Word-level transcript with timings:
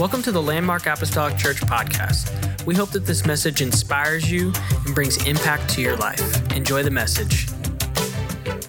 Welcome 0.00 0.22
to 0.22 0.32
the 0.32 0.40
Landmark 0.40 0.86
Apostolic 0.86 1.36
Church 1.36 1.60
podcast. 1.60 2.64
We 2.64 2.74
hope 2.74 2.88
that 2.92 3.04
this 3.04 3.26
message 3.26 3.60
inspires 3.60 4.32
you 4.32 4.50
and 4.86 4.94
brings 4.94 5.22
impact 5.26 5.68
to 5.74 5.82
your 5.82 5.94
life. 5.98 6.56
Enjoy 6.56 6.82
the 6.82 6.90
message. 6.90 7.48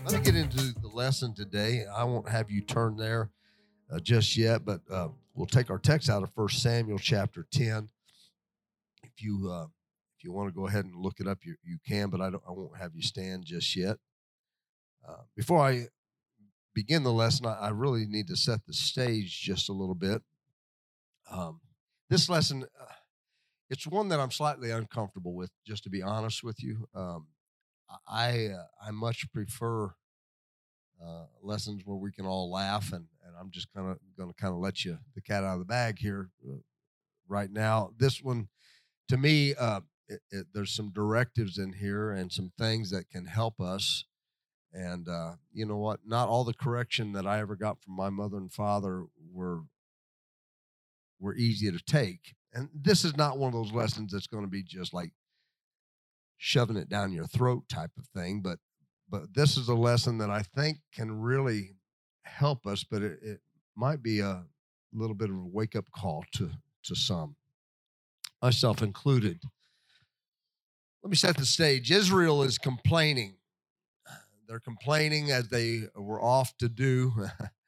Let 0.04 0.12
me 0.12 0.20
get 0.20 0.36
into 0.36 0.74
the 0.82 0.90
lesson 0.94 1.34
today. 1.34 1.86
I 1.86 2.04
won't 2.04 2.28
have 2.28 2.52
you 2.52 2.60
turn 2.60 2.98
there 2.98 3.30
uh, 3.90 4.02
just 4.02 4.36
yet, 4.36 4.66
but 4.66 4.82
uh, 4.92 5.08
we'll 5.34 5.46
take 5.48 5.70
our 5.70 5.78
text 5.78 6.10
out 6.10 6.22
of 6.22 6.34
First 6.34 6.62
Samuel 6.62 7.00
chapter 7.00 7.48
10. 7.54 7.88
If 9.04 9.24
you 9.24 9.50
uh, 9.50 9.68
if 10.18 10.26
you 10.26 10.34
want 10.34 10.50
to 10.50 10.54
go 10.54 10.68
ahead 10.68 10.84
and 10.84 10.94
look 10.98 11.22
it 11.22 11.30
up, 11.30 11.46
you, 11.46 11.56
you 11.64 11.78
can, 11.88 12.10
but 12.10 12.20
I, 12.20 12.30
don't, 12.30 12.44
I 12.46 12.52
won't 12.52 12.78
have 12.78 12.92
you 12.94 13.02
stand 13.02 13.46
just 13.46 13.74
yet. 13.78 13.96
Uh, 15.08 15.22
before 15.38 15.66
I 15.66 15.86
begin 16.76 17.04
the 17.04 17.14
lesson, 17.14 17.46
I, 17.46 17.54
I 17.54 17.70
really 17.70 18.06
need 18.06 18.28
to 18.28 18.36
set 18.36 18.66
the 18.68 18.74
stage 18.74 19.40
just 19.40 19.70
a 19.70 19.74
little 19.74 19.96
bit. 19.96 20.22
Um, 21.32 21.62
this 22.10 22.30
lesson, 22.30 22.66
uh, 22.80 22.86
it's 23.70 23.88
one 23.88 24.10
that 24.10 24.20
I'm 24.20 24.32
slightly 24.32 24.70
uncomfortable 24.72 25.34
with, 25.34 25.50
just 25.66 25.84
to 25.86 25.90
be 25.90 26.02
honest 26.02 26.44
with 26.44 26.62
you. 26.62 26.88
Um, 26.94 27.28
I 28.08 28.48
uh, 28.48 28.66
I 28.86 28.92
much 28.92 29.32
prefer 29.32 29.94
uh, 31.02 31.26
lessons 31.42 31.84
where 31.86 31.98
we 31.98 32.12
can 32.12 32.26
all 32.26 32.52
laugh, 32.52 32.92
and, 32.92 33.06
and 33.26 33.36
I'm 33.40 33.50
just 33.50 33.68
kind 33.74 33.90
of 33.90 33.98
going 34.18 34.30
to 34.30 34.36
kind 34.36 34.54
of 34.54 34.60
let 34.60 34.84
you 34.84 34.98
the 35.16 35.22
cat 35.22 35.44
out 35.44 35.54
of 35.54 35.60
the 35.60 35.66
bag 35.66 36.00
here 36.00 36.30
uh, 36.48 36.58
right 37.28 37.52
now. 37.52 37.92
This 37.98 38.22
one, 38.22 38.50
to 39.08 39.18
me, 39.18 39.56
uh, 39.56 39.82
it, 40.08 40.20
it, 40.32 40.48
there's 40.54 40.74
some 40.74 40.92
directives 40.92 41.58
in 41.58 41.74
here 41.74 42.12
and 42.12 42.32
some 42.32 42.52
things 42.58 42.92
that 42.92 43.10
can 43.10 43.26
help 43.26 43.60
us. 43.60 44.06
And 44.74 45.08
uh, 45.08 45.34
you 45.52 45.66
know 45.66 45.78
what? 45.78 46.02
Not 46.06 46.30
all 46.30 46.44
the 46.44 46.54
correction 46.54 47.14
that 47.14 47.26
I 47.26 47.40
ever 47.40 47.56
got 47.56 47.82
from 47.82 47.96
my 47.96 48.10
mother 48.10 48.38
and 48.38 48.52
father 48.52 49.06
were 49.34 49.64
were 51.22 51.36
easy 51.36 51.72
to 51.72 51.80
take. 51.80 52.36
And 52.54 52.68
this 52.74 53.06
is 53.06 53.16
not 53.16 53.38
one 53.38 53.48
of 53.48 53.54
those 53.54 53.72
lessons 53.72 54.12
that's 54.12 54.28
going 54.28 54.44
to 54.44 54.50
be 54.50 54.64
just 54.64 54.94
like 54.94 55.12
shoving 56.38 56.76
it 56.76 56.90
down 56.90 57.14
your 57.14 57.28
throat 57.28 57.64
type 57.70 57.92
of 57.98 58.08
thing, 58.08 58.42
but 58.42 58.60
but 59.10 59.34
this 59.34 59.58
is 59.58 59.68
a 59.68 59.76
lesson 59.76 60.20
that 60.20 60.30
I 60.30 60.42
think 60.42 60.78
can 60.94 61.20
really 61.20 61.76
help 62.24 62.66
us, 62.66 62.86
but 62.86 63.02
it, 63.02 63.20
it 63.22 63.42
might 63.76 64.02
be 64.02 64.22
a 64.22 64.46
little 64.94 65.16
bit 65.16 65.30
of 65.30 65.36
a 65.36 65.46
wake 65.46 65.76
up 65.76 65.86
call 65.94 66.24
to 66.36 66.50
to 66.84 66.96
some, 66.96 67.36
myself 68.42 68.82
included. 68.82 69.42
Let 71.04 71.12
me 71.12 71.16
set 71.16 71.38
the 71.38 71.46
stage. 71.46 71.92
Israel 71.92 72.42
is 72.42 72.58
complaining. 72.58 73.36
They're 74.48 74.60
complaining 74.60 75.32
as 75.32 75.50
they 75.50 75.84
were 75.96 76.22
off 76.22 76.58
to 76.58 76.68
do. 76.68 77.14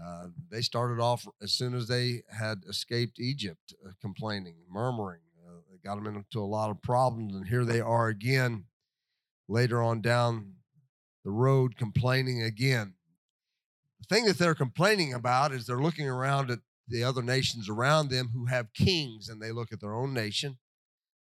Uh, 0.00 0.28
they 0.50 0.62
started 0.62 1.00
off 1.00 1.26
as 1.42 1.52
soon 1.52 1.74
as 1.74 1.86
they 1.86 2.22
had 2.30 2.64
escaped 2.68 3.20
Egypt, 3.20 3.74
uh, 3.86 3.90
complaining, 4.00 4.56
murmuring. 4.70 5.20
Uh, 5.46 5.58
it 5.72 5.82
got 5.82 5.96
them 5.96 6.06
into 6.06 6.40
a 6.40 6.44
lot 6.44 6.70
of 6.70 6.80
problems, 6.82 7.34
and 7.34 7.48
here 7.48 7.64
they 7.64 7.80
are 7.80 8.08
again 8.08 8.64
later 9.48 9.82
on 9.82 10.00
down 10.00 10.54
the 11.24 11.30
road 11.30 11.76
complaining 11.76 12.42
again. 12.42 12.94
The 14.00 14.14
thing 14.14 14.24
that 14.24 14.38
they're 14.38 14.54
complaining 14.54 15.14
about 15.14 15.52
is 15.52 15.66
they're 15.66 15.80
looking 15.80 16.08
around 16.08 16.50
at 16.50 16.60
the 16.88 17.04
other 17.04 17.22
nations 17.22 17.68
around 17.68 18.08
them 18.08 18.30
who 18.34 18.46
have 18.46 18.72
kings, 18.72 19.28
and 19.28 19.40
they 19.40 19.52
look 19.52 19.72
at 19.72 19.80
their 19.80 19.94
own 19.94 20.12
nation. 20.12 20.58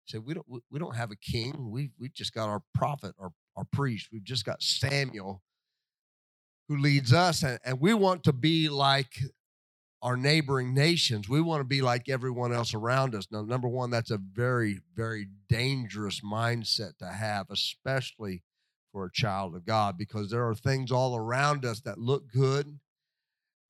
Say, 0.05 0.19
we 0.19 0.33
don't 0.33 0.47
we 0.71 0.79
don't 0.79 0.95
have 0.95 1.11
a 1.11 1.15
king. 1.15 1.69
We 1.71 1.91
we 1.99 2.09
just 2.09 2.33
got 2.33 2.49
our 2.49 2.63
prophet, 2.73 3.13
our 3.19 3.31
our 3.55 3.65
priest. 3.65 4.09
We've 4.11 4.23
just 4.23 4.45
got 4.45 4.63
Samuel 4.63 5.43
who 6.69 6.77
leads 6.77 7.11
us, 7.11 7.43
and, 7.43 7.59
and 7.65 7.81
we 7.81 7.93
want 7.95 8.23
to 8.23 8.31
be 8.31 8.69
like 8.69 9.19
our 10.01 10.15
neighboring 10.15 10.73
nations. 10.73 11.27
We 11.27 11.41
want 11.41 11.61
to 11.61 11.65
be 11.65 11.81
like 11.81 12.07
everyone 12.07 12.53
else 12.53 12.73
around 12.73 13.15
us. 13.15 13.27
Now, 13.31 13.41
number 13.41 13.67
one, 13.67 13.89
that's 13.89 14.11
a 14.11 14.19
very, 14.19 14.79
very 14.95 15.27
dangerous 15.49 16.21
mindset 16.21 16.97
to 16.99 17.07
have, 17.07 17.47
especially 17.49 18.43
for 18.93 19.05
a 19.05 19.11
child 19.11 19.55
of 19.55 19.65
God, 19.65 19.97
because 19.97 20.29
there 20.29 20.47
are 20.47 20.55
things 20.55 20.91
all 20.91 21.15
around 21.17 21.65
us 21.65 21.81
that 21.81 21.97
look 21.97 22.31
good 22.31 22.79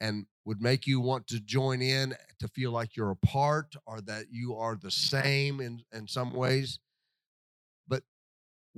and 0.01 0.25
would 0.45 0.61
make 0.61 0.85
you 0.85 0.99
want 0.99 1.25
to 1.27 1.39
join 1.39 1.81
in 1.81 2.13
to 2.39 2.47
feel 2.49 2.71
like 2.71 2.95
you're 2.95 3.11
a 3.11 3.15
part 3.15 3.75
or 3.87 4.01
that 4.01 4.25
you 4.29 4.55
are 4.55 4.75
the 4.75 4.91
same 4.91 5.61
in, 5.61 5.81
in 5.93 6.07
some 6.07 6.33
ways 6.33 6.79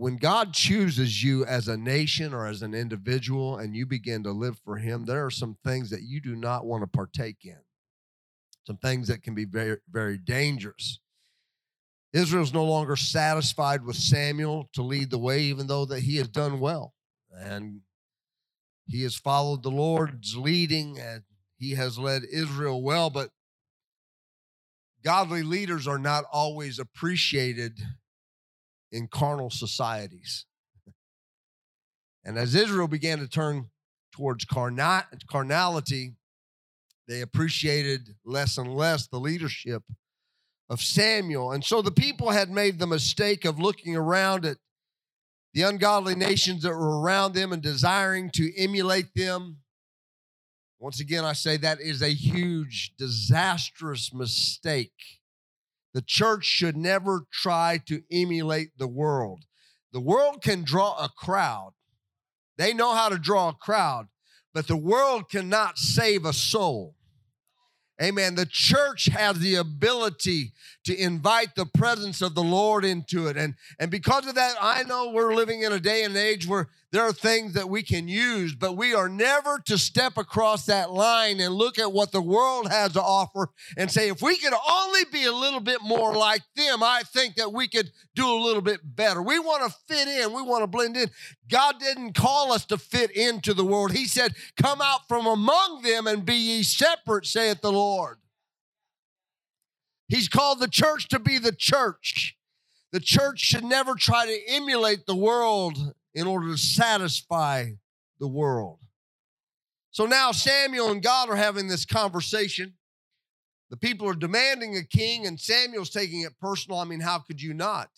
when 0.02 0.18
God 0.18 0.52
chooses 0.52 1.24
you 1.24 1.46
as 1.46 1.68
a 1.68 1.78
nation 1.78 2.34
or 2.34 2.48
as 2.48 2.64
an 2.64 2.74
individual 2.74 3.60
and 3.60 3.76
you 3.76 3.86
begin 3.86 4.24
to 4.24 4.32
live 4.32 4.60
for 4.66 4.78
Him, 4.78 5.06
there 5.06 5.24
are 5.24 5.30
some 5.30 5.60
things 5.64 5.92
that 5.92 6.02
you 6.02 6.20
do 6.20 6.36
not 6.36 6.66
want 6.66 6.82
to 6.82 6.88
partake 6.88 7.38
in, 7.44 7.60
some 8.66 8.78
things 8.78 9.10
that 9.10 9.22
can 9.22 9.36
be 9.36 9.46
very, 9.46 9.78
very 9.92 10.18
dangerous. 10.18 11.00
Israel's 12.14 12.52
no 12.52 12.66
longer 12.66 12.96
satisfied 12.96 13.86
with 13.86 13.96
Samuel 13.96 14.72
to 14.74 14.82
lead 14.82 15.12
the 15.12 15.20
way, 15.20 15.42
even 15.42 15.68
though 15.68 15.86
that 15.86 16.00
he 16.00 16.16
has 16.16 16.28
done 16.28 16.60
well. 16.60 16.96
And 17.40 17.82
he 18.88 19.04
has 19.04 19.14
followed 19.14 19.62
the 19.62 19.70
Lord's 19.70 20.36
leading 20.36 20.98
and 20.98 21.22
he 21.58 21.76
has 21.76 22.00
led 22.00 22.24
Israel 22.34 22.82
well, 22.82 23.12
but 23.12 23.30
godly 25.06 25.44
leaders 25.44 25.88
are 25.88 26.00
not 26.00 26.24
always 26.34 26.80
appreciated 26.80 27.80
in 28.92 29.08
carnal 29.08 29.50
societies. 29.50 30.46
And 32.24 32.38
as 32.38 32.56
Israel 32.56 32.88
began 32.88 33.20
to 33.20 33.28
turn 33.28 33.70
towards 34.12 34.46
carna- 34.46 35.08
carnality, 35.30 36.16
they 37.08 37.22
appreciated 37.22 38.16
less 38.24 38.58
and 38.58 38.76
less 38.76 39.08
the 39.08 39.20
leadership 39.20 39.84
of 40.70 40.82
Samuel. 40.82 41.52
And 41.52 41.64
so 41.64 41.82
the 41.82 41.92
people 41.92 42.30
had 42.30 42.50
made 42.50 42.80
the 42.80 42.88
mistake 42.88 43.44
of 43.44 43.60
looking 43.60 43.96
around 43.96 44.46
at 44.46 44.58
the 45.54 45.64
ungodly 45.64 46.16
nations 46.16 46.64
that 46.64 46.70
were 46.70 47.02
around 47.02 47.34
them 47.34 47.52
and 47.52 47.62
desiring 47.62 48.30
to 48.32 48.58
emulate 48.58 49.14
them. 49.16 49.58
Once 50.80 51.00
again, 51.00 51.26
I 51.26 51.34
say 51.34 51.58
that 51.58 51.82
is 51.82 52.02
a 52.02 52.14
huge, 52.14 52.94
disastrous 52.98 54.14
mistake. 54.14 55.21
The 55.94 56.02
church 56.02 56.46
should 56.46 56.78
never 56.78 57.26
try 57.32 57.80
to 57.88 58.02
emulate 58.12 58.78
the 58.78 58.88
world. 58.88 59.44
The 59.92 60.00
world 60.00 60.42
can 60.42 60.64
draw 60.64 60.98
a 61.04 61.10
crowd, 61.10 61.74
they 62.58 62.74
know 62.74 62.94
how 62.94 63.10
to 63.10 63.18
draw 63.18 63.50
a 63.50 63.54
crowd, 63.54 64.08
but 64.54 64.68
the 64.68 64.78
world 64.78 65.30
cannot 65.30 65.80
save 65.80 66.26
a 66.26 66.34
soul. 66.34 66.96
Amen. 68.02 68.36
The 68.36 68.48
church 68.48 69.06
has 69.06 69.40
the 69.40 69.56
ability 69.56 70.54
to 70.86 70.96
invite 70.96 71.56
the 71.56 71.66
presence 71.66 72.22
of 72.22 72.36
the 72.36 72.44
Lord 72.44 72.84
into 72.84 73.28
it. 73.28 73.38
And, 73.38 73.56
and 73.80 73.92
because 73.92 74.28
of 74.28 74.36
that, 74.36 74.56
I 74.60 74.84
know 74.84 75.12
we're 75.12 75.36
living 75.36 75.62
in 75.62 75.72
a 75.72 75.80
day 75.80 76.04
and 76.04 76.16
age 76.16 76.48
where 76.48 76.70
there 76.92 77.04
are 77.04 77.14
things 77.14 77.54
that 77.54 77.70
we 77.70 77.84
can 77.84 78.08
use, 78.08 78.54
but 78.54 78.76
we 78.76 78.94
are 78.94 79.08
never 79.08 79.60
to 79.68 79.78
step 79.78 80.18
across 80.18 80.66
that 80.66 80.92
line 80.92 81.40
and 81.40 81.54
look 81.54 81.80
at 81.80 81.94
what 81.94 82.12
the 82.12 82.22
world 82.22 82.70
has 82.70 82.94
to 82.94 83.02
offer 83.02 83.50
and 83.78 83.90
say, 83.90 84.10
if 84.10 84.22
we 84.22 84.36
could 84.36 84.54
only 84.70 85.02
be 85.12 85.24
a 85.24 85.32
little 85.32 85.62
bit 85.62 85.82
more 85.82 86.14
like 86.16 86.42
them, 86.56 86.84
I 86.84 87.04
think 87.06 87.36
that 87.36 87.54
we 87.54 87.70
could 87.70 87.92
do 88.14 88.28
a 88.28 88.44
little 88.44 88.62
bit 88.62 88.82
better. 88.84 89.22
We 89.22 89.40
want 89.40 89.72
to 89.72 89.78
fit 89.88 90.08
in, 90.08 90.34
we 90.34 90.42
want 90.42 90.64
to 90.64 90.68
blend 90.68 90.98
in. 90.98 91.10
God 91.50 91.80
didn't 91.80 92.14
call 92.14 92.52
us 92.52 92.66
to 92.66 92.78
fit 92.78 93.12
into 93.12 93.54
the 93.54 93.66
world. 93.66 93.94
He 93.94 94.06
said, 94.06 94.36
Come 94.62 94.82
out 94.82 95.08
from 95.08 95.26
among 95.28 95.84
them 95.84 96.08
and 96.08 96.26
be 96.26 96.36
ye 96.36 96.64
separate, 96.64 97.26
saith 97.26 97.62
the 97.62 97.72
Lord. 97.72 98.18
He's 100.12 100.28
called 100.28 100.60
the 100.60 100.68
church 100.68 101.08
to 101.08 101.20
be 101.20 101.40
the 101.40 101.54
church. 101.54 102.36
The 102.92 103.00
church 103.00 103.40
should 103.40 103.64
never 103.64 103.96
try 103.96 104.26
to 104.26 104.38
emulate 104.50 105.06
the 105.06 105.16
world 105.16 105.94
in 106.14 106.28
order 106.28 106.48
to 106.48 106.58
satisfy 106.58 107.70
the 108.20 108.28
world. 108.28 108.80
So 109.92 110.06
now 110.06 110.34
Samuel 110.34 110.92
and 110.92 111.02
God 111.02 111.30
are 111.30 111.38
having 111.38 111.70
this 111.70 111.86
conversation. 111.86 112.74
The 113.70 113.78
people 113.78 114.06
are 114.10 114.14
demanding 114.14 114.76
a 114.76 114.84
king, 114.84 115.26
and 115.26 115.40
Samuel's 115.40 115.90
taking 115.90 116.24
it 116.24 116.38
personal. 116.42 116.80
I 116.80 116.84
mean, 116.84 117.00
how 117.00 117.20
could 117.20 117.42
you 117.42 117.54
not? 117.54 117.90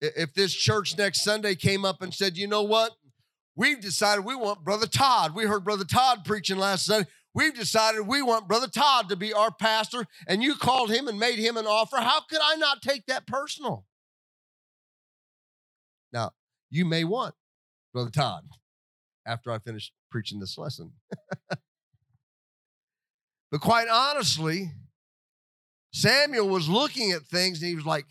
If 0.00 0.32
this 0.32 0.54
church 0.54 0.96
next 0.96 1.22
Sunday 1.22 1.54
came 1.54 1.84
up 1.84 2.00
and 2.00 2.14
said, 2.14 2.38
you 2.38 2.48
know 2.48 2.62
what? 2.62 2.92
We've 3.56 3.78
decided 3.78 4.24
we 4.24 4.36
want 4.36 4.64
Brother 4.64 4.86
Todd. 4.86 5.34
We 5.34 5.44
heard 5.44 5.64
Brother 5.64 5.84
Todd 5.84 6.24
preaching 6.24 6.56
last 6.56 6.86
Sunday. 6.86 7.10
We've 7.32 7.54
decided 7.54 8.06
we 8.06 8.22
want 8.22 8.48
Brother 8.48 8.66
Todd 8.66 9.08
to 9.08 9.16
be 9.16 9.32
our 9.32 9.52
pastor, 9.52 10.06
and 10.26 10.42
you 10.42 10.56
called 10.56 10.90
him 10.90 11.06
and 11.06 11.18
made 11.18 11.38
him 11.38 11.56
an 11.56 11.66
offer. 11.66 11.98
How 11.98 12.20
could 12.22 12.40
I 12.42 12.56
not 12.56 12.82
take 12.82 13.06
that 13.06 13.26
personal? 13.26 13.84
Now, 16.12 16.32
you 16.70 16.84
may 16.84 17.04
want 17.04 17.34
Brother 17.92 18.10
Todd 18.10 18.44
after 19.26 19.52
I 19.52 19.58
finish 19.58 19.92
preaching 20.10 20.40
this 20.40 20.58
lesson. 20.58 20.92
but 23.50 23.60
quite 23.60 23.88
honestly, 23.88 24.72
Samuel 25.92 26.48
was 26.48 26.68
looking 26.68 27.12
at 27.12 27.22
things 27.22 27.60
and 27.60 27.68
he 27.68 27.76
was 27.76 27.86
like, 27.86 28.06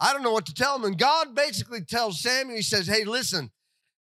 I 0.00 0.12
don't 0.12 0.22
know 0.22 0.32
what 0.32 0.46
to 0.46 0.54
tell 0.54 0.74
him. 0.76 0.84
And 0.84 0.98
God 0.98 1.34
basically 1.34 1.82
tells 1.84 2.22
Samuel, 2.22 2.56
He 2.56 2.62
says, 2.62 2.86
Hey, 2.86 3.04
listen, 3.04 3.50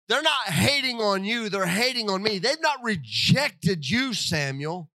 they're 0.10 0.22
not 0.22 0.48
hating 0.48 1.00
on 1.00 1.24
you, 1.24 1.50
they're 1.50 1.66
hating 1.66 2.10
on 2.10 2.22
me. 2.22 2.40
They've 2.40 2.62
not 2.62 2.84
rejected 2.84 3.90
you, 3.90 4.14
Samuel. 4.14 4.90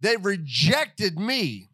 They've 0.00 0.24
rejected 0.24 1.18
me. 1.18 1.70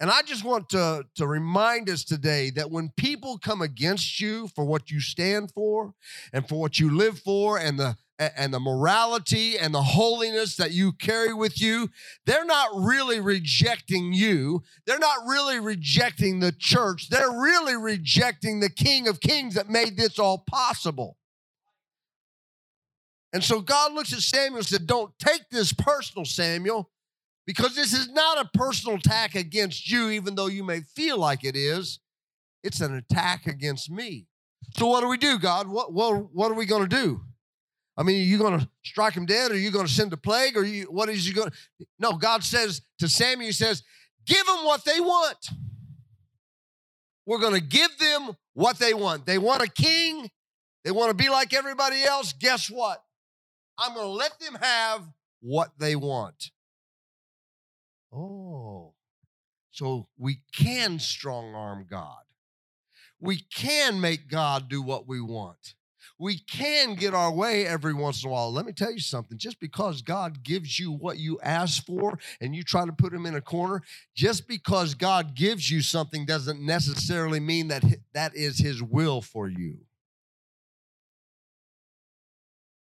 And 0.00 0.10
I 0.10 0.22
just 0.22 0.44
want 0.44 0.68
to, 0.70 1.04
to 1.16 1.26
remind 1.26 1.90
us 1.90 2.04
today 2.04 2.50
that 2.50 2.70
when 2.70 2.90
people 2.96 3.36
come 3.38 3.62
against 3.62 4.20
you 4.20 4.48
for 4.54 4.64
what 4.64 4.90
you 4.90 5.00
stand 5.00 5.50
for 5.52 5.92
and 6.32 6.48
for 6.48 6.60
what 6.60 6.78
you 6.78 6.96
live 6.96 7.18
for 7.18 7.58
and 7.58 7.78
the 7.78 7.96
and 8.18 8.52
the 8.52 8.60
morality 8.60 9.56
and 9.58 9.72
the 9.72 9.82
holiness 9.82 10.56
that 10.56 10.72
you 10.72 10.92
carry 10.92 11.32
with 11.32 11.60
you, 11.60 11.88
they're 12.26 12.44
not 12.44 12.70
really 12.74 13.20
rejecting 13.20 14.12
you. 14.12 14.62
They're 14.86 14.98
not 14.98 15.26
really 15.26 15.60
rejecting 15.60 16.40
the 16.40 16.52
church. 16.52 17.08
They're 17.10 17.30
really 17.30 17.76
rejecting 17.76 18.60
the 18.60 18.70
King 18.70 19.06
of 19.06 19.20
Kings 19.20 19.54
that 19.54 19.68
made 19.68 19.96
this 19.96 20.18
all 20.18 20.38
possible. 20.38 21.16
And 23.32 23.44
so 23.44 23.60
God 23.60 23.92
looks 23.92 24.12
at 24.12 24.20
Samuel 24.20 24.58
and 24.58 24.66
said, 24.66 24.86
Don't 24.86 25.16
take 25.18 25.50
this 25.50 25.72
personal, 25.72 26.24
Samuel, 26.24 26.90
because 27.46 27.76
this 27.76 27.92
is 27.92 28.08
not 28.08 28.44
a 28.44 28.58
personal 28.58 28.96
attack 28.96 29.34
against 29.34 29.90
you, 29.90 30.08
even 30.10 30.34
though 30.34 30.46
you 30.46 30.64
may 30.64 30.80
feel 30.80 31.18
like 31.18 31.44
it 31.44 31.54
is. 31.54 32.00
It's 32.64 32.80
an 32.80 32.94
attack 32.94 33.46
against 33.46 33.90
me. 33.90 34.26
So 34.76 34.86
what 34.86 35.02
do 35.02 35.08
we 35.08 35.18
do, 35.18 35.38
God? 35.38 35.68
What, 35.68 35.92
what, 35.92 36.34
what 36.34 36.50
are 36.50 36.54
we 36.54 36.66
going 36.66 36.88
to 36.88 36.88
do? 36.88 37.22
I 37.98 38.04
mean, 38.04 38.20
are 38.20 38.24
you 38.24 38.38
going 38.38 38.60
to 38.60 38.68
strike 38.84 39.14
him 39.14 39.26
dead? 39.26 39.50
Or 39.50 39.54
are 39.54 39.58
you 39.58 39.72
going 39.72 39.86
to 39.86 39.92
send 39.92 40.12
a 40.12 40.16
plague? 40.16 40.56
Or 40.56 40.64
you, 40.64 40.84
what 40.84 41.08
is 41.08 41.26
you 41.26 41.34
going 41.34 41.50
to? 41.50 41.86
No, 41.98 42.12
God 42.12 42.44
says 42.44 42.80
to 43.00 43.08
Samuel, 43.08 43.46
He 43.46 43.52
says, 43.52 43.82
give 44.24 44.46
them 44.46 44.64
what 44.64 44.84
they 44.84 45.00
want. 45.00 45.50
We're 47.26 47.40
going 47.40 47.54
to 47.54 47.60
give 47.60 47.98
them 47.98 48.36
what 48.54 48.78
they 48.78 48.94
want. 48.94 49.26
They 49.26 49.36
want 49.36 49.62
a 49.62 49.68
king. 49.68 50.30
They 50.84 50.92
want 50.92 51.10
to 51.10 51.14
be 51.14 51.28
like 51.28 51.52
everybody 51.52 52.04
else. 52.04 52.32
Guess 52.32 52.70
what? 52.70 53.02
I'm 53.76 53.94
going 53.94 54.06
to 54.06 54.12
let 54.12 54.38
them 54.38 54.56
have 54.62 55.02
what 55.40 55.72
they 55.78 55.96
want. 55.96 56.52
Oh, 58.12 58.94
so 59.72 60.08
we 60.16 60.40
can 60.56 61.00
strong 61.00 61.54
arm 61.54 61.86
God. 61.90 62.22
We 63.20 63.38
can 63.54 64.00
make 64.00 64.28
God 64.30 64.68
do 64.68 64.80
what 64.82 65.06
we 65.08 65.20
want. 65.20 65.74
We 66.18 66.38
can 66.38 66.96
get 66.96 67.14
our 67.14 67.32
way 67.32 67.64
every 67.64 67.94
once 67.94 68.24
in 68.24 68.28
a 68.28 68.32
while. 68.32 68.52
Let 68.52 68.66
me 68.66 68.72
tell 68.72 68.90
you 68.90 68.98
something. 68.98 69.38
Just 69.38 69.60
because 69.60 70.02
God 70.02 70.42
gives 70.42 70.78
you 70.78 70.90
what 70.90 71.18
you 71.18 71.38
ask 71.42 71.84
for 71.86 72.18
and 72.40 72.56
you 72.56 72.64
try 72.64 72.84
to 72.84 72.92
put 72.92 73.14
him 73.14 73.24
in 73.24 73.36
a 73.36 73.40
corner, 73.40 73.82
just 74.16 74.48
because 74.48 74.94
God 74.94 75.36
gives 75.36 75.70
you 75.70 75.80
something 75.80 76.24
doesn't 76.24 76.60
necessarily 76.60 77.38
mean 77.38 77.68
that 77.68 77.84
that 78.14 78.34
is 78.34 78.58
his 78.58 78.82
will 78.82 79.22
for 79.22 79.48
you. 79.48 79.78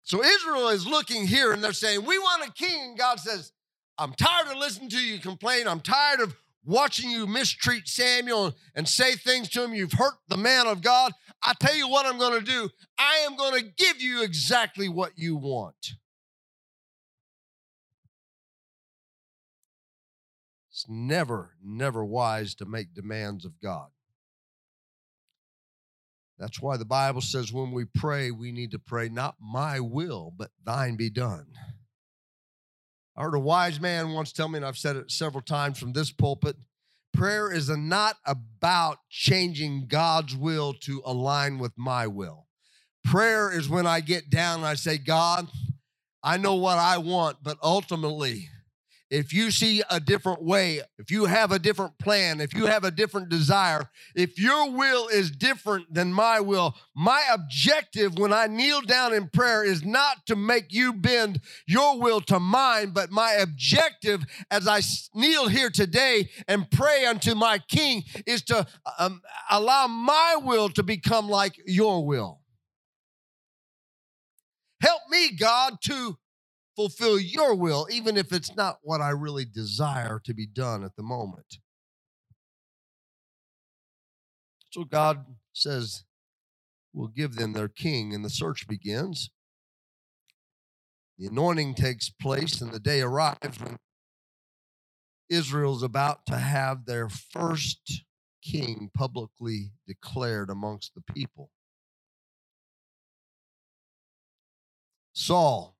So 0.04 0.22
Israel 0.22 0.68
is 0.68 0.86
looking 0.86 1.26
here 1.26 1.52
and 1.52 1.62
they're 1.64 1.72
saying, 1.72 2.04
We 2.04 2.16
want 2.18 2.46
a 2.46 2.52
king. 2.52 2.94
God 2.96 3.18
says, 3.18 3.52
I'm 3.98 4.12
tired 4.12 4.52
of 4.52 4.58
listening 4.58 4.90
to 4.90 5.00
you 5.00 5.18
complain. 5.18 5.66
I'm 5.66 5.80
tired 5.80 6.20
of 6.20 6.36
watching 6.66 7.10
you 7.10 7.26
mistreat 7.26 7.88
Samuel 7.88 8.54
and 8.74 8.86
say 8.86 9.14
things 9.14 9.48
to 9.50 9.64
him. 9.64 9.74
You've 9.74 9.92
hurt 9.92 10.14
the 10.28 10.36
man 10.36 10.66
of 10.66 10.82
God. 10.82 11.12
I 11.42 11.54
tell 11.58 11.74
you 11.74 11.88
what 11.88 12.04
I'm 12.04 12.18
going 12.18 12.38
to 12.38 12.44
do. 12.44 12.68
I 12.98 13.24
am 13.24 13.36
going 13.36 13.58
to 13.58 13.64
give 13.64 14.02
you 14.02 14.22
exactly 14.22 14.88
what 14.88 15.12
you 15.16 15.36
want. 15.36 15.94
It's 20.70 20.86
never, 20.88 21.52
never 21.64 22.04
wise 22.04 22.54
to 22.56 22.66
make 22.66 22.92
demands 22.92 23.46
of 23.46 23.60
God. 23.62 23.88
That's 26.38 26.60
why 26.60 26.76
the 26.76 26.84
Bible 26.84 27.22
says 27.22 27.50
when 27.50 27.72
we 27.72 27.86
pray, 27.86 28.30
we 28.30 28.52
need 28.52 28.72
to 28.72 28.78
pray, 28.78 29.08
not 29.08 29.36
my 29.40 29.80
will, 29.80 30.34
but 30.36 30.50
thine 30.62 30.96
be 30.96 31.08
done. 31.08 31.46
I 33.16 33.22
heard 33.22 33.34
a 33.34 33.38
wise 33.40 33.80
man 33.80 34.12
once 34.12 34.32
tell 34.32 34.48
me, 34.48 34.58
and 34.58 34.66
I've 34.66 34.76
said 34.76 34.96
it 34.96 35.10
several 35.10 35.42
times 35.42 35.78
from 35.78 35.92
this 35.92 36.12
pulpit 36.12 36.56
prayer 37.16 37.50
is 37.50 37.68
not 37.70 38.16
about 38.26 38.98
changing 39.08 39.86
God's 39.88 40.36
will 40.36 40.74
to 40.82 41.02
align 41.04 41.58
with 41.58 41.72
my 41.76 42.06
will. 42.06 42.46
Prayer 43.04 43.50
is 43.50 43.68
when 43.68 43.86
I 43.86 44.00
get 44.00 44.28
down 44.28 44.58
and 44.58 44.66
I 44.66 44.74
say, 44.74 44.98
God, 44.98 45.48
I 46.22 46.36
know 46.36 46.56
what 46.56 46.78
I 46.78 46.98
want, 46.98 47.38
but 47.42 47.56
ultimately, 47.62 48.50
if 49.10 49.32
you 49.32 49.50
see 49.50 49.82
a 49.88 50.00
different 50.00 50.42
way, 50.42 50.80
if 50.98 51.10
you 51.10 51.26
have 51.26 51.52
a 51.52 51.58
different 51.58 51.96
plan, 51.98 52.40
if 52.40 52.54
you 52.54 52.66
have 52.66 52.84
a 52.84 52.90
different 52.90 53.28
desire, 53.28 53.88
if 54.14 54.38
your 54.38 54.70
will 54.70 55.06
is 55.08 55.30
different 55.30 55.92
than 55.94 56.12
my 56.12 56.40
will, 56.40 56.74
my 56.94 57.22
objective 57.32 58.18
when 58.18 58.32
I 58.32 58.46
kneel 58.46 58.80
down 58.80 59.14
in 59.14 59.28
prayer 59.28 59.62
is 59.62 59.84
not 59.84 60.26
to 60.26 60.34
make 60.34 60.72
you 60.72 60.92
bend 60.92 61.40
your 61.66 62.00
will 62.00 62.20
to 62.22 62.40
mine, 62.40 62.90
but 62.90 63.12
my 63.12 63.32
objective 63.32 64.24
as 64.50 64.66
I 64.66 64.80
kneel 65.14 65.48
here 65.48 65.70
today 65.70 66.28
and 66.48 66.68
pray 66.70 67.04
unto 67.04 67.34
my 67.34 67.58
King 67.58 68.02
is 68.26 68.42
to 68.44 68.66
um, 68.98 69.22
allow 69.50 69.86
my 69.86 70.36
will 70.42 70.68
to 70.70 70.82
become 70.82 71.28
like 71.28 71.54
your 71.64 72.04
will. 72.04 72.40
Help 74.80 75.02
me, 75.10 75.30
God, 75.30 75.78
to 75.84 76.18
fulfill 76.76 77.18
your 77.20 77.56
will, 77.56 77.88
even 77.92 78.16
if 78.18 78.32
it's 78.32 78.56
not 78.56 78.78
what 78.82 79.02
I 79.02 79.10
really 79.10 79.46
desire 79.46 80.20
to 80.24 80.34
be 80.34 80.46
done 80.46 80.84
at 80.84 80.96
the 80.96 81.02
moment. 81.04 81.58
So 84.72 84.84
God 84.84 85.24
says, 85.54 86.04
We'll 86.94 87.08
give 87.08 87.36
them 87.36 87.54
their 87.54 87.68
king, 87.68 88.14
and 88.14 88.24
the 88.24 88.30
search 88.30 88.68
begins. 88.68 89.30
The 91.18 91.28
anointing 91.28 91.74
takes 91.76 92.10
place, 92.10 92.60
and 92.60 92.72
the 92.72 92.80
day 92.80 93.02
arrives 93.02 93.60
when 93.60 93.78
Israel's 95.30 95.82
about 95.84 96.26
to 96.26 96.38
have 96.38 96.86
their 96.86 97.08
first 97.10 98.04
king 98.42 98.90
publicly 98.94 99.72
declared 99.88 100.50
amongst 100.50 100.94
the 100.94 101.02
people. 101.14 101.50
Saul 105.14 105.75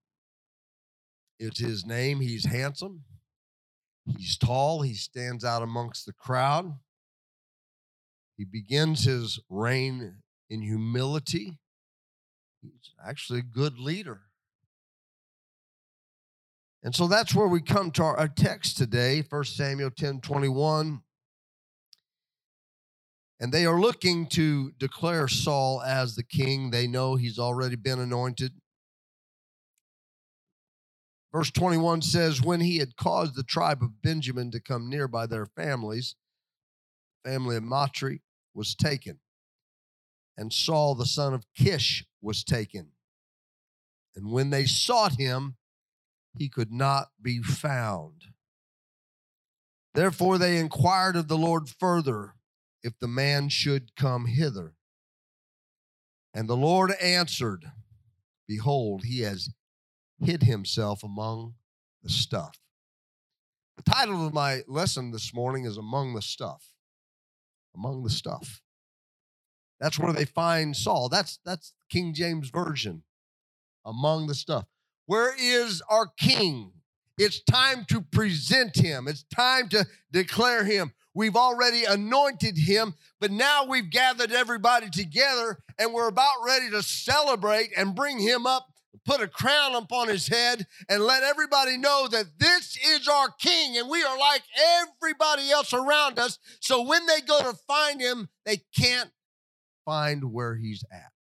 it's 1.39 1.61
his 1.61 1.85
name. 1.85 2.21
He's 2.21 2.47
handsome. 2.47 3.05
He's 4.17 4.37
tall. 4.39 4.83
He 4.83 4.95
stands 4.95 5.45
out 5.45 5.63
amongst 5.63 6.07
the 6.07 6.13
crowd. 6.13 6.79
He 8.37 8.45
begins 8.45 9.05
his 9.05 9.41
reign 9.49 10.17
in 10.51 10.63
humility. 10.63 11.59
He's 12.63 12.93
actually 13.07 13.41
a 13.41 13.43
good 13.43 13.79
leader. 13.79 14.23
And 16.83 16.95
so 16.95 17.09
that's 17.09 17.35
where 17.35 17.49
we 17.49 17.61
come 17.61 17.91
to 17.93 18.03
our, 18.05 18.17
our 18.17 18.29
text 18.29 18.77
today, 18.77 19.25
1 19.29 19.45
Samuel 19.45 19.91
10 19.91 20.21
21. 20.21 21.01
And 23.41 23.53
they 23.53 23.67
are 23.67 23.79
looking 23.79 24.27
to 24.29 24.71
declare 24.79 25.29
Saul 25.29 25.83
as 25.83 26.15
the 26.15 26.23
king. 26.23 26.71
They 26.71 26.87
know 26.87 27.17
he's 27.17 27.39
already 27.39 27.77
been 27.77 27.99
anointed. 27.99 28.53
Verse 31.33 31.51
21 31.51 32.03
says, 32.03 32.43
When 32.43 32.61
he 32.61 32.79
had 32.79 32.97
caused 32.97 33.35
the 33.35 33.43
tribe 33.43 33.83
of 33.83 34.03
Benjamin 34.03 34.51
to 34.53 34.61
come 34.61 34.89
near 34.89 35.09
by 35.09 35.27
their 35.27 35.47
families, 35.47 36.15
family 37.25 37.57
of 37.57 37.63
Matri 37.63 38.23
was 38.55 38.75
taken, 38.75 39.19
and 40.37 40.53
Saul 40.53 40.95
the 40.95 41.07
son 41.07 41.35
of 41.35 41.45
Kish 41.57 42.05
was 42.23 42.45
taken. 42.45 42.93
And 44.15 44.31
when 44.31 44.51
they 44.51 44.65
sought 44.65 45.17
him, 45.17 45.57
he 46.39 46.49
could 46.49 46.73
not 46.73 47.09
be 47.21 47.43
found. 47.43 48.23
Therefore 49.95 50.39
they 50.39 50.59
inquired 50.59 51.17
of 51.17 51.29
the 51.29 51.39
Lord 51.39 51.69
further 51.69 52.35
if 52.83 52.99
the 52.99 53.09
man 53.09 53.49
should 53.49 53.97
come 53.97 54.27
hither. 54.27 54.75
And 56.33 56.49
the 56.49 56.57
Lord 56.57 56.93
answered, 57.03 57.65
Behold, 58.47 59.05
he 59.05 59.21
has 59.21 59.49
hid 60.23 60.43
himself 60.43 61.03
among 61.03 61.55
the 62.03 62.11
stuff. 62.11 62.59
The 63.77 63.83
title 63.83 64.27
of 64.27 64.33
my 64.33 64.63
lesson 64.67 65.11
this 65.11 65.35
morning 65.35 65.65
is 65.65 65.77
Among 65.77 66.15
the 66.15 66.23
Stuff. 66.23 66.65
Among 67.75 68.03
the 68.03 68.11
Stuff. 68.11 68.63
That's 69.81 69.99
where 69.99 70.13
they 70.13 70.25
find 70.25 70.75
Saul. 70.75 71.09
That's 71.09 71.39
that's 71.45 71.75
King 71.91 72.15
James 72.15 72.51
Version. 72.51 73.03
Among 73.85 74.27
the 74.27 74.35
stuff. 74.35 74.65
Where 75.07 75.35
is 75.39 75.83
our 75.89 76.09
king? 76.19 76.73
It's 77.19 77.43
time 77.43 77.85
to 77.89 78.01
present 78.01 78.77
him. 78.77 79.07
It's 79.09 79.25
time 79.25 79.69
to 79.71 79.87
declare 80.13 80.65
him. 80.65 80.93
We've 81.15 81.37
already 81.37 81.85
anointed 81.85 82.59
him, 82.59 82.95
but 83.21 83.31
now 83.31 83.65
we've 83.65 83.89
gathered 83.91 84.33
everybody 84.33 84.91
together 84.91 85.59
and 85.79 85.95
we're 85.95 86.09
about 86.09 86.45
ready 86.45 86.69
to 86.71 86.83
celebrate 86.83 87.71
and 87.77 87.95
bring 87.95 88.19
him 88.19 88.47
up 88.47 88.67
put 89.07 89.23
a 89.23 89.29
crown 89.29 89.75
upon 89.75 90.09
his 90.09 90.27
head 90.27 90.67
and 90.89 91.03
let 91.03 91.23
everybody 91.23 91.79
know 91.79 92.09
that 92.11 92.27
this 92.39 92.77
is 92.77 93.09
our 93.09 93.31
king 93.39 93.79
and 93.79 93.89
we 93.89 94.03
are 94.03 94.19
like 94.19 94.43
everybody 94.83 95.51
else 95.51 95.73
around 95.73 96.19
us. 96.19 96.39
So 96.61 96.83
when 96.83 97.07
they 97.07 97.21
go 97.21 97.39
to 97.41 97.57
find 97.67 98.01
him, 98.01 98.29
they 98.45 98.63
can't 98.77 99.11
find 99.85 100.33
where 100.33 100.57
he's 100.57 100.85
at 100.93 101.13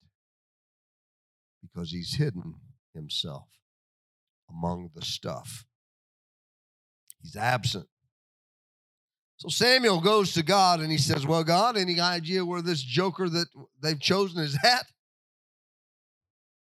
because 1.62 1.90
he's 1.90 2.14
hidden 2.14 2.54
himself 2.94 3.48
among 4.48 4.90
the 4.94 5.02
stuff. 5.02 5.66
He's 7.22 7.36
absent. 7.36 7.86
So 9.36 9.48
Samuel 9.48 10.00
goes 10.00 10.32
to 10.34 10.42
God 10.42 10.80
and 10.80 10.90
he 10.90 10.98
says, 10.98 11.26
Well, 11.26 11.44
God, 11.44 11.76
any 11.76 12.00
idea 12.00 12.44
where 12.44 12.62
this 12.62 12.82
joker 12.82 13.28
that 13.28 13.46
they've 13.82 14.00
chosen 14.00 14.42
is 14.42 14.56
at? 14.64 14.86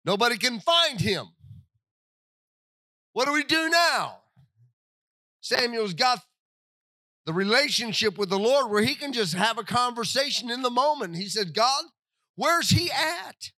Nobody 0.07 0.37
can 0.37 0.61
find 0.61 1.01
him. 1.01 1.27
What 3.11 3.25
do 3.25 3.33
we 3.33 3.43
do 3.43 3.69
now? 3.69 4.19
Samuel's 5.41 5.93
got 5.93 6.21
the 7.25 7.33
relationship 7.33 8.17
with 8.17 8.29
the 8.29 8.39
Lord 8.39 8.71
where 8.71 8.83
he 8.83 8.95
can 8.95 9.11
just 9.11 9.33
have 9.33 9.57
a 9.57 9.65
conversation 9.65 10.49
in 10.49 10.61
the 10.61 10.69
moment. 10.69 11.17
He 11.17 11.27
said, 11.27 11.53
God, 11.53 11.83
where's 12.37 12.69
he 12.69 12.89
at? 12.89 13.51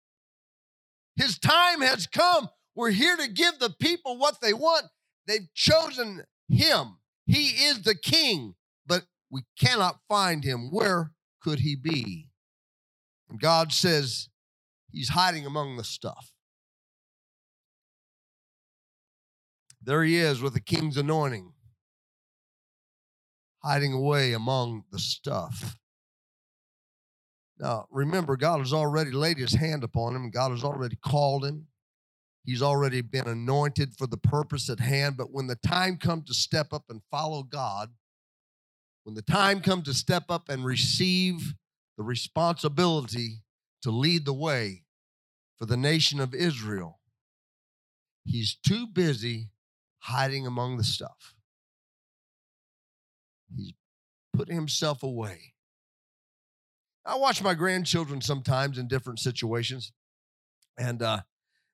His 1.16 1.38
time 1.38 1.82
has 1.82 2.08
come. 2.08 2.50
We're 2.74 2.90
here 2.90 3.16
to 3.16 3.30
give 3.30 3.60
the 3.60 3.76
people 3.80 4.18
what 4.18 4.42
they 4.42 4.54
want. 4.54 4.86
They've 5.28 5.54
chosen 5.54 6.24
him. 6.48 6.98
He 7.28 7.50
is 7.66 7.84
the 7.84 7.94
king, 7.94 8.56
but 8.88 9.04
we 9.30 9.44
cannot 9.60 10.00
find 10.10 10.44
him. 10.44 10.72
Where 10.72 11.12
could 11.44 11.60
he 11.60 11.76
be? 11.76 12.30
And 13.30 13.40
God 13.40 13.72
says, 13.72 14.30
He's 14.92 15.10
hiding 15.10 15.46
among 15.46 15.78
the 15.78 15.84
stuff. 15.84 16.32
There 19.82 20.04
he 20.04 20.18
is 20.18 20.42
with 20.42 20.54
the 20.54 20.60
king's 20.60 20.98
anointing 20.98 21.54
hiding 23.64 23.94
away 23.94 24.34
among 24.34 24.84
the 24.92 25.00
stuff. 25.00 25.78
Now, 27.60 27.88
remember, 27.92 28.38
God 28.38 28.60
has 28.60 28.72
already 28.72 29.12
laid 29.12 29.38
his 29.38 29.54
hand 29.54 29.84
upon 29.84 30.16
him, 30.16 30.32
God 30.32 30.52
has 30.52 30.64
already 30.64 30.96
called 30.96 31.46
him. 31.46 31.68
He's 32.46 32.62
already 32.62 33.02
been 33.02 33.28
anointed 33.28 33.96
for 33.98 34.08
the 34.08 34.18
purpose 34.18 34.70
at 34.70 34.80
hand. 34.80 35.18
But 35.18 35.32
when 35.32 35.48
the 35.48 35.58
time 35.58 35.98
comes 35.98 36.26
to 36.26 36.34
step 36.34 36.74
up 36.74 36.86
and 36.90 37.02
follow 37.12 37.44
God, 37.44 37.90
when 39.04 39.14
the 39.14 39.22
time 39.22 39.60
comes 39.60 39.84
to 39.84 39.94
step 39.94 40.26
up 40.30 40.48
and 40.50 40.64
receive 40.64 41.54
the 41.98 42.04
responsibility 42.04 43.42
to 43.84 43.92
lead 43.92 44.26
the 44.26 44.34
way 44.34 44.84
for 45.58 45.66
the 45.66 45.78
nation 45.78 46.20
of 46.22 46.34
Israel, 46.34 47.00
he's 48.26 48.56
too 48.56 48.88
busy 48.88 49.50
hiding 50.00 50.48
among 50.48 50.78
the 50.78 50.84
stuff. 50.84 51.36
He's 53.56 53.74
putting 54.34 54.56
himself 54.56 55.04
away. 55.04 55.54
I 57.06 57.16
watch 57.16 57.42
my 57.42 57.54
grandchildren 57.54 58.22
sometimes 58.22 58.78
in 58.78 58.88
different 58.88 59.20
situations, 59.20 59.92
and 60.78 61.02
uh, 61.02 61.22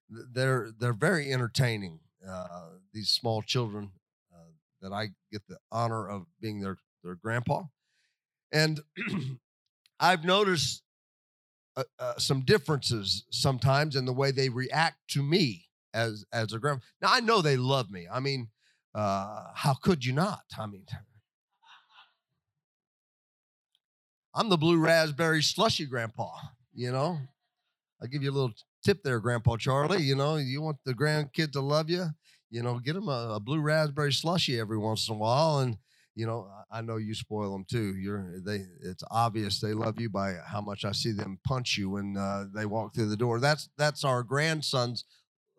they're 0.09 0.71
they're 0.79 0.93
very 0.93 1.31
entertaining. 1.31 1.99
Uh, 2.27 2.69
these 2.93 3.09
small 3.09 3.41
children 3.41 3.91
uh, 4.33 4.49
that 4.81 4.93
I 4.93 5.09
get 5.31 5.41
the 5.47 5.57
honor 5.71 6.07
of 6.07 6.25
being 6.39 6.61
their 6.61 6.77
their 7.03 7.15
grandpa, 7.15 7.63
and 8.51 8.79
I've 9.99 10.23
noticed 10.23 10.83
uh, 11.75 11.83
uh, 11.99 12.17
some 12.17 12.41
differences 12.41 13.25
sometimes 13.29 13.95
in 13.95 14.05
the 14.05 14.13
way 14.13 14.31
they 14.31 14.49
react 14.49 14.97
to 15.09 15.21
me 15.21 15.64
as 15.95 16.25
as 16.31 16.53
a 16.53 16.59
grandpa. 16.59 16.83
Now 17.01 17.09
I 17.11 17.21
know 17.21 17.41
they 17.41 17.57
love 17.57 17.89
me. 17.89 18.07
I 18.11 18.19
mean, 18.19 18.49
uh, 18.93 19.45
how 19.55 19.73
could 19.73 20.05
you 20.05 20.13
not? 20.13 20.43
I 20.59 20.67
mean, 20.67 20.85
I'm 24.35 24.49
the 24.49 24.57
blue 24.57 24.77
raspberry 24.77 25.41
slushy 25.41 25.85
grandpa, 25.85 26.29
you 26.73 26.91
know. 26.91 27.17
I'll 28.01 28.09
give 28.09 28.23
you 28.23 28.29
a 28.29 28.33
little 28.33 28.53
tip 28.83 29.03
there, 29.03 29.19
Grandpa 29.19 29.57
Charlie. 29.57 30.03
You 30.03 30.15
know, 30.15 30.35
you 30.35 30.61
want 30.61 30.77
the 30.85 30.93
grandkid 30.93 31.53
to 31.53 31.61
love 31.61 31.89
you, 31.89 32.07
you 32.49 32.61
know, 32.61 32.79
get 32.79 32.93
them 32.93 33.07
a, 33.07 33.35
a 33.35 33.39
blue 33.39 33.61
raspberry 33.61 34.11
slushy 34.11 34.59
every 34.59 34.77
once 34.77 35.07
in 35.07 35.15
a 35.15 35.17
while. 35.17 35.59
And, 35.59 35.77
you 36.13 36.25
know, 36.25 36.49
I 36.71 36.81
know 36.81 36.97
you 36.97 37.13
spoil 37.13 37.53
them 37.53 37.65
too. 37.69 37.95
You're 37.95 38.39
they. 38.45 38.65
It's 38.81 39.03
obvious 39.11 39.59
they 39.59 39.73
love 39.73 39.99
you 39.99 40.09
by 40.09 40.35
how 40.45 40.61
much 40.61 40.85
I 40.85 40.91
see 40.91 41.11
them 41.11 41.39
punch 41.45 41.77
you 41.77 41.91
when 41.91 42.17
uh, 42.17 42.45
they 42.53 42.65
walk 42.65 42.93
through 42.93 43.09
the 43.09 43.17
door. 43.17 43.39
That's 43.39 43.69
that's 43.77 44.03
our 44.03 44.23
grandsons' 44.23 45.05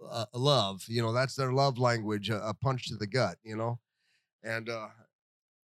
uh, 0.09 0.27
love. 0.35 0.85
You 0.89 1.03
know, 1.03 1.13
that's 1.13 1.35
their 1.35 1.53
love 1.53 1.79
language. 1.79 2.31
A, 2.31 2.55
punch 2.55 2.89
to 2.89 2.97
the 2.97 3.07
gut. 3.07 3.37
You 3.43 3.57
know, 3.57 3.79
and 4.43 4.69
uh, 4.69 4.89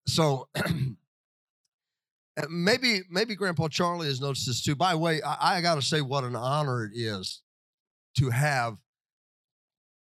so 0.05 0.47
maybe 2.49 3.01
maybe 3.09 3.35
Grandpa 3.35 3.67
Charlie 3.67 4.07
has 4.07 4.21
noticed 4.21 4.47
this 4.47 4.63
too. 4.63 4.75
By 4.75 4.93
the 4.93 4.97
way, 4.97 5.21
I, 5.21 5.57
I 5.57 5.61
got 5.61 5.75
to 5.75 5.81
say 5.81 6.01
what 6.01 6.23
an 6.23 6.35
honor 6.35 6.85
it 6.85 6.91
is 6.95 7.41
to 8.17 8.29
have 8.29 8.77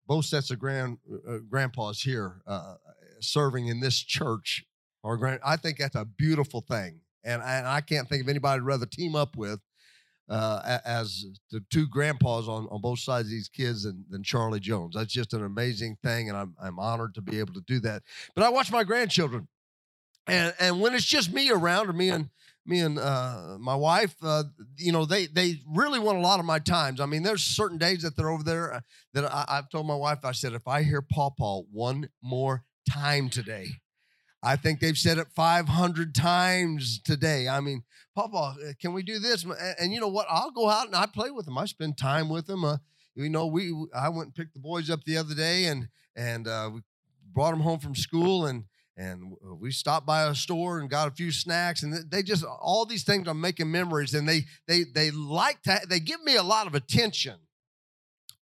both 0.07 0.25
sets 0.25 0.51
of 0.51 0.59
grand 0.59 0.99
uh, 1.11 1.35
uh, 1.35 1.37
grandpas 1.49 2.01
here 2.01 2.41
uh, 2.47 2.75
serving 3.19 3.67
in 3.67 3.79
this 3.79 3.99
church. 3.99 4.63
Or 5.03 5.17
grand, 5.17 5.39
I 5.45 5.55
think 5.55 5.77
that's 5.77 5.95
a 5.95 6.03
beautiful 6.03 6.61
thing, 6.61 7.01
and, 7.23 7.39
and 7.43 7.67
I 7.67 7.81
can't 7.81 8.09
think 8.09 8.23
of 8.23 8.29
anybody 8.29 8.59
I'd 8.59 8.65
rather 8.65 8.87
team 8.87 9.15
up 9.15 9.37
with 9.37 9.59
uh, 10.29 10.79
as 10.85 11.25
the 11.51 11.63
two 11.71 11.87
grandpas 11.87 12.47
on, 12.47 12.67
on 12.71 12.81
both 12.81 12.99
sides 12.99 13.27
of 13.27 13.31
these 13.31 13.49
kids 13.49 13.83
than, 13.83 14.03
than 14.09 14.23
Charlie 14.23 14.59
Jones. 14.59 14.95
That's 14.95 15.13
just 15.13 15.33
an 15.33 15.43
amazing 15.43 15.97
thing, 16.03 16.29
and 16.29 16.37
I'm 16.37 16.55
I'm 16.61 16.79
honored 16.79 17.13
to 17.15 17.21
be 17.21 17.39
able 17.39 17.53
to 17.53 17.61
do 17.61 17.79
that. 17.81 18.03
But 18.33 18.43
I 18.43 18.49
watch 18.49 18.71
my 18.71 18.83
grandchildren 18.83 19.47
and 20.27 20.53
and 20.59 20.81
when 20.81 20.93
it's 20.93 21.05
just 21.05 21.31
me 21.33 21.51
around 21.51 21.89
or 21.89 21.93
me 21.93 22.09
and 22.09 22.29
me 22.65 22.79
and 22.79 22.97
uh, 22.97 23.57
my 23.59 23.75
wife, 23.75 24.15
uh, 24.23 24.43
you 24.77 24.91
know, 24.91 25.05
they 25.05 25.27
they 25.27 25.61
really 25.67 25.99
want 25.99 26.17
a 26.17 26.21
lot 26.21 26.39
of 26.39 26.45
my 26.45 26.59
times. 26.59 26.99
I 26.99 27.05
mean, 27.05 27.21
there's 27.21 27.43
certain 27.43 27.77
days 27.77 28.01
that 28.01 28.17
they're 28.17 28.31
over 28.31 28.43
there 28.43 28.73
uh, 28.73 28.79
that 29.13 29.31
I, 29.31 29.45
have 29.55 29.69
told 29.69 29.85
my 29.85 29.95
wife. 29.95 30.19
I 30.23 30.31
said, 30.31 30.53
if 30.53 30.67
I 30.67 30.81
hear 30.83 31.01
Paw 31.01 31.29
Paw 31.29 31.61
one 31.71 32.09
more 32.23 32.63
time 32.89 33.29
today, 33.29 33.67
I 34.45 34.55
think 34.55 34.79
they've 34.79 34.97
said 34.97 35.17
it 35.17 35.27
500 35.35 36.13
times 36.13 37.01
today. 37.03 37.47
I 37.47 37.61
mean, 37.61 37.83
uh, 38.15 38.53
can 38.79 38.93
we 38.93 39.01
do 39.01 39.17
this? 39.17 39.43
And, 39.43 39.55
and, 39.79 39.91
you 39.91 39.99
know 39.99 40.07
what? 40.07 40.27
I'll 40.29 40.51
go 40.51 40.69
out 40.69 40.85
and 40.85 40.95
I 40.95 41.07
play 41.07 41.31
with 41.31 41.45
them. 41.45 41.57
I 41.57 41.65
spend 41.65 41.97
time 41.97 42.29
with 42.29 42.45
them. 42.45 42.63
Uh, 42.63 42.77
you 43.15 43.29
know, 43.29 43.47
we 43.47 43.73
I 43.93 44.09
went 44.09 44.27
and 44.27 44.35
picked 44.35 44.53
the 44.53 44.59
boys 44.59 44.89
up 44.89 45.03
the 45.03 45.17
other 45.17 45.33
day 45.33 45.65
and 45.65 45.87
and 46.15 46.47
uh, 46.47 46.69
we 46.73 46.81
brought 47.33 47.51
them 47.51 47.61
home 47.61 47.79
from 47.79 47.95
school 47.95 48.45
and 48.45 48.65
and 48.97 49.33
uh, 49.45 49.55
we 49.55 49.71
stopped 49.71 50.05
by 50.05 50.23
a 50.23 50.35
store 50.35 50.79
and 50.79 50.89
got 50.89 51.07
a 51.07 51.11
few 51.11 51.31
snacks 51.31 51.83
and 51.83 52.09
they 52.11 52.21
just 52.21 52.43
all 52.43 52.85
these 52.85 53.03
things 53.03 53.27
are 53.27 53.33
making 53.33 53.71
memories 53.71 54.13
and 54.13 54.27
they 54.27 54.43
they 54.67 54.83
they 54.83 55.11
like 55.11 55.61
to 55.63 55.79
they 55.89 55.99
give 55.99 56.21
me 56.23 56.35
a 56.35 56.43
lot 56.43 56.67
of 56.67 56.75
attention 56.75 57.35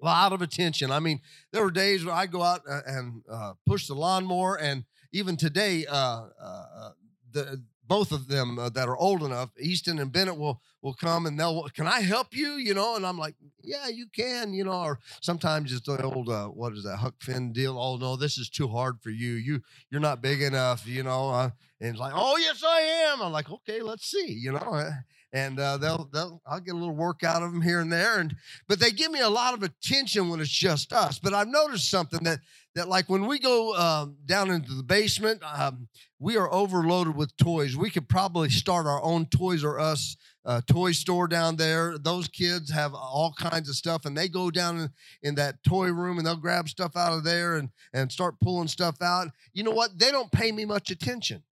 a 0.01 0.05
lot 0.05 0.33
of 0.33 0.43
attention 0.43 0.91
i 0.91 1.01
mean 1.01 1.21
there 1.53 1.63
were 1.63 1.71
days 1.71 2.05
where 2.05 2.15
i 2.15 2.27
go 2.27 2.43
out 2.43 2.61
uh, 2.69 2.81
and 2.87 3.23
uh, 3.31 3.55
push 3.67 3.87
the 3.87 3.95
lawnmower 3.95 4.59
and 4.59 4.85
even 5.13 5.37
today 5.37 5.87
uh, 5.87 6.27
uh, 6.41 6.65
uh 6.77 6.91
the 7.33 7.63
both 7.93 8.13
of 8.13 8.29
them 8.29 8.59
uh, 8.59 8.71
that 8.71 8.89
are 8.89 8.97
old 8.97 9.23
enough, 9.23 9.51
Easton 9.61 9.99
and 9.99 10.11
Bennett 10.13 10.39
will 10.39 10.63
will 10.81 10.95
come 10.95 11.27
and 11.27 11.39
they'll, 11.39 11.69
can 11.75 11.87
I 11.87 12.01
help 12.01 12.29
you? 12.35 12.53
You 12.53 12.75
know, 12.75 12.97
and 12.97 13.05
I'm 13.07 13.19
like, 13.19 13.35
yeah, 13.63 13.89
you 13.89 14.07
can. 14.07 14.55
You 14.55 14.65
know, 14.65 14.83
or 14.83 14.99
sometimes 15.21 15.73
it's 15.73 15.87
the 15.87 16.03
old 16.03 16.29
uh, 16.29 16.47
what 16.47 16.73
is 16.73 16.85
that 16.85 16.97
Huck 16.97 17.17
Finn 17.21 17.53
deal? 17.53 17.79
Oh 17.79 17.97
no, 17.97 18.17
this 18.17 18.39
is 18.39 18.49
too 18.49 18.69
hard 18.69 19.01
for 19.03 19.11
you. 19.11 19.33
You 19.33 19.61
you're 19.91 20.01
not 20.01 20.23
big 20.23 20.41
enough. 20.41 20.87
You 20.87 21.03
know, 21.03 21.31
uh, 21.31 21.51
and 21.81 21.91
it's 21.91 21.99
like, 21.99 22.15
oh 22.17 22.37
yes, 22.39 22.63
I 22.67 22.81
am. 23.13 23.21
I'm 23.21 23.33
like, 23.33 23.51
okay, 23.51 23.83
let's 23.83 24.11
see. 24.11 24.33
You 24.33 24.53
know, 24.53 24.75
eh, 24.75 24.91
and 25.33 25.59
uh, 25.59 25.77
they'll 25.77 26.09
they'll 26.13 26.41
I'll 26.47 26.61
get 26.61 26.75
a 26.75 26.79
little 26.79 26.97
work 26.97 27.23
out 27.25 27.43
of 27.43 27.53
them 27.53 27.63
here 27.63 27.81
and 27.81 27.93
there, 27.93 28.21
and 28.21 28.35
but 28.69 28.81
they 28.81 28.91
give 28.91 29.11
me 29.11 29.21
a 29.21 29.29
lot 29.29 29.55
of 29.55 29.63
attention 29.63 30.29
when 30.29 30.41
it's 30.41 30.51
just 30.51 30.93
us. 30.93 31.19
But 31.19 31.35
I've 31.35 31.49
noticed 31.49 31.91
something 31.91 32.25
that 32.25 32.41
that 32.75 32.89
like 32.89 33.09
when 33.09 33.27
we 33.27 33.39
go 33.39 33.75
um, 33.77 34.17
down 34.25 34.51
into 34.51 34.75
the 34.75 34.83
basement, 34.83 35.43
um, 35.43 35.89
we 36.19 36.37
are 36.37 36.53
overloaded 36.53 37.17
with 37.17 37.37
toys. 37.37 37.77
We 37.77 37.91
could 37.91 38.09
probably 38.09 38.49
start 38.49 38.87
our 38.87 39.03
own 39.03 39.27
Toys 39.27 39.65
R 39.65 39.79
Us 39.79 40.17
uh, 40.45 40.61
toy 40.67 40.93
store 40.93 41.29
down 41.29 41.57
there. 41.57 41.97
Those 41.99 42.29
kids 42.29 42.71
have 42.71 42.95
all 42.95 43.35
kinds 43.39 43.69
of 43.69 43.77
stuff, 43.77 44.05
and 44.05 44.17
they 44.17 44.29
go 44.29 44.51
down 44.51 44.79
in, 44.79 44.91
in 45.23 45.35
that 45.37 45.63
toy 45.63 45.93
room 45.93 46.19
and 46.19 46.27
they'll 46.27 46.37
grab 46.37 46.69
stuff 46.69 46.97
out 46.97 47.13
of 47.13 47.25
there 47.25 47.57
and 47.57 47.71
and 47.93 48.11
start 48.11 48.41
pulling 48.41 48.69
stuff 48.69 49.01
out. 49.03 49.29
You 49.53 49.63
know 49.63 49.71
what? 49.71 49.99
They 49.99 50.11
don't 50.11 50.33
pay 50.33 50.53
me 50.53 50.65
much 50.65 50.91
attention. 50.91 51.43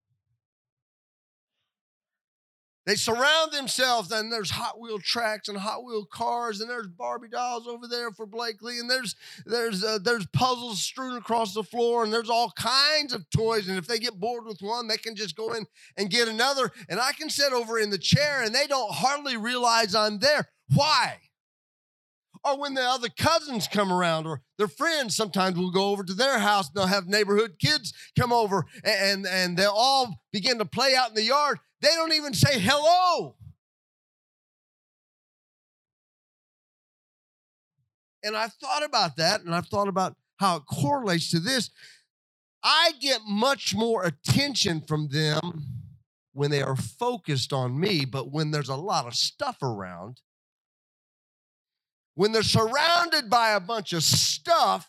They 2.87 2.97
surround 2.97 3.53
themselves, 3.53 4.11
and 4.11 4.33
there's 4.33 4.51
Hot 4.51 4.81
Wheel 4.81 4.99
tracks 4.99 5.49
and 5.49 5.59
Hot 5.59 5.85
Wheel 5.85 6.07
cars, 6.07 6.61
and 6.61 6.71
there's 6.71 6.87
Barbie 6.87 7.29
dolls 7.29 7.67
over 7.67 7.87
there 7.87 8.11
for 8.11 8.25
Blakely, 8.25 8.79
and 8.79 8.91
there's 8.91 9.17
there's 9.45 9.85
uh, 9.85 9.99
there's 10.03 10.27
puzzles 10.27 10.83
strewn 10.83 11.17
across 11.17 11.53
the 11.53 11.63
floor, 11.63 12.05
and 12.05 12.13
there's 12.13 12.31
all 12.31 12.53
kinds 12.57 13.13
of 13.13 13.29
toys. 13.31 13.69
And 13.69 13.77
if 13.77 13.87
they 13.87 13.99
get 13.99 14.19
bored 14.19 14.47
with 14.47 14.63
one, 14.63 14.89
they 14.89 14.97
can 14.97 15.15
just 15.15 15.37
go 15.37 15.53
in 15.53 15.67
and 15.99 16.11
get 16.11 16.27
another. 16.27 16.71
And 16.89 16.99
I 16.99 17.13
can 17.13 17.29
sit 17.29 17.53
over 17.53 17.79
in 17.79 17.91
the 17.91 17.99
chair, 17.99 18.43
and 18.43 18.55
they 18.55 18.67
don't 18.67 18.93
hardly 18.93 19.37
realize 19.37 19.95
I'm 19.95 20.19
there. 20.19 20.49
Why? 20.75 21.19
or 22.43 22.59
when 22.59 22.73
the 22.73 22.83
other 22.83 23.09
cousins 23.09 23.69
come 23.69 23.93
around 23.93 24.27
or 24.27 24.41
their 24.57 24.69
friends 24.69 25.15
sometimes 25.15 25.59
will 25.59 25.71
go 25.71 25.91
over 25.91 26.03
to 26.03 26.15
their 26.15 26.39
house 26.39 26.69
and 26.69 26.75
they'll 26.75 26.87
have 26.87 27.07
neighborhood 27.07 27.57
kids 27.59 27.93
come 28.19 28.33
over 28.33 28.65
and 28.83 29.27
and 29.27 29.57
they'll 29.57 29.71
all 29.75 30.23
begin 30.33 30.59
to 30.59 30.65
play 30.65 30.95
out 30.95 31.11
in 31.11 31.15
the 31.15 31.23
yard 31.23 31.59
they 31.81 31.89
don't 31.95 32.13
even 32.13 32.35
say 32.35 32.59
hello. 32.59 33.37
And 38.23 38.37
i've 38.37 38.53
thought 38.53 38.85
about 38.85 39.17
that 39.17 39.41
and 39.41 39.55
i've 39.55 39.69
thought 39.69 39.89
about 39.89 40.15
how 40.41 40.57
it 40.57 40.63
correlates 40.67 41.31
to 41.31 41.39
this. 41.39 41.71
I 42.63 42.93
get 43.01 43.21
much 43.27 43.75
more 43.75 44.05
attention 44.05 44.81
from 44.81 45.09
them 45.09 45.65
when 46.33 46.51
they 46.51 46.63
are 46.63 46.77
focused 46.77 47.53
on 47.53 47.79
me, 47.79 48.05
but 48.07 48.31
when 48.31 48.51
there's 48.51 48.69
a 48.69 48.77
lot 48.77 49.07
of 49.07 49.15
stuff 49.15 49.63
around, 49.63 50.21
when 52.15 52.33
they're 52.33 52.43
surrounded 52.43 53.29
by 53.29 53.51
a 53.51 53.61
bunch 53.61 53.93
of 53.93 54.03
stuff, 54.03 54.89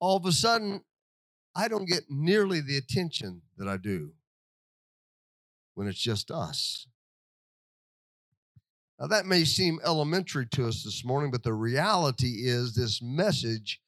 all 0.00 0.16
of 0.18 0.26
a 0.26 0.32
sudden, 0.32 0.82
I 1.54 1.68
don't 1.68 1.88
get 1.88 2.04
nearly 2.10 2.60
the 2.60 2.76
attention 2.76 3.42
that 3.56 3.68
I 3.68 3.78
do 3.78 4.12
when 5.76 5.86
it's 5.86 6.00
just 6.00 6.30
us. 6.30 6.88
Now, 8.98 9.06
that 9.08 9.26
may 9.26 9.44
seem 9.44 9.78
elementary 9.84 10.46
to 10.52 10.66
us 10.66 10.82
this 10.82 11.04
morning, 11.04 11.30
but 11.30 11.42
the 11.42 11.52
reality 11.52 12.46
is 12.46 12.74
this 12.74 13.02
message 13.02 13.80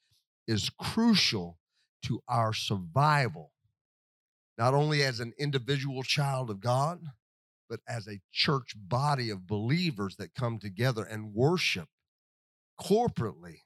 is 0.47 0.69
crucial 0.79 1.57
to 2.03 2.21
our 2.27 2.53
survival, 2.53 3.51
not 4.55 4.75
only 4.75 5.01
as 5.03 5.19
an 5.19 5.33
individual 5.39 6.03
child 6.03 6.51
of 6.51 6.59
God, 6.59 7.01
but 7.67 7.79
as 7.87 8.07
a 8.07 8.21
church 8.31 8.75
body 8.75 9.31
of 9.31 9.47
believers 9.47 10.15
that 10.17 10.35
come 10.35 10.59
together 10.59 11.03
and 11.03 11.33
worship 11.33 11.89
corporately. 12.79 13.61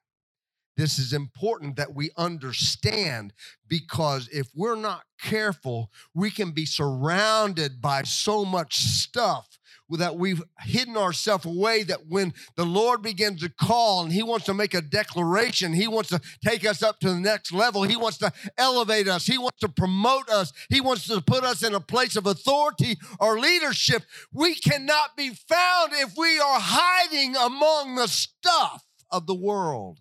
This 0.76 0.98
is 0.98 1.14
important 1.14 1.76
that 1.76 1.94
we 1.94 2.10
understand 2.18 3.34
because 3.68 4.28
if 4.30 4.48
we're 4.56 4.76
not 4.76 5.04
careful, 5.22 5.92
we 6.16 6.32
can 6.32 6.52
be 6.52 6.66
surrounded 6.66 7.80
by 7.80 8.04
so 8.04 8.44
much 8.44 8.76
stuff 8.76 9.60
that 9.90 10.16
we've 10.16 10.42
hidden 10.62 10.98
ourselves 10.98 11.46
away 11.46 11.84
that 11.84 12.08
when 12.08 12.34
the 12.56 12.66
Lord 12.66 13.02
begins 13.02 13.42
to 13.42 13.50
call 13.50 14.04
and 14.04 14.12
He 14.12 14.24
wants 14.24 14.46
to 14.46 14.54
make 14.54 14.74
a 14.74 14.82
declaration, 14.82 15.74
He 15.74 15.88
wants 15.88 16.10
to 16.10 16.22
take 16.44 16.66
us 16.66 16.82
up 16.82 17.00
to 17.02 17.10
the 17.10 17.20
next 17.20 17.52
level, 17.52 17.84
He 17.84 17.96
wants 17.96 18.18
to 18.20 18.32
elevate 18.58 19.08
us, 19.08 19.26
He 19.26 19.38
wants 19.38 19.60
to 19.60 19.70
promote 19.70 20.30
us, 20.30 20.52
He 20.70 20.82
wants 20.82 21.06
to 21.08 21.22
put 21.22 21.44
us 21.44 21.64
in 21.64 21.76
a 21.76 21.80
place 21.80 22.16
of 22.16 22.26
authority 22.26 22.98
or 23.20 23.40
leadership, 23.40 24.04
we 24.32 24.56
cannot 24.56 25.16
be 25.16 25.30
found 25.30 25.92
if 25.94 26.14
we 26.18 26.40
are 26.40 26.60
hiding 26.60 27.36
among 27.36 27.96
the 27.96 28.08
stuff 28.08 28.84
of 29.12 29.28
the 29.28 29.36
world. 29.36 30.00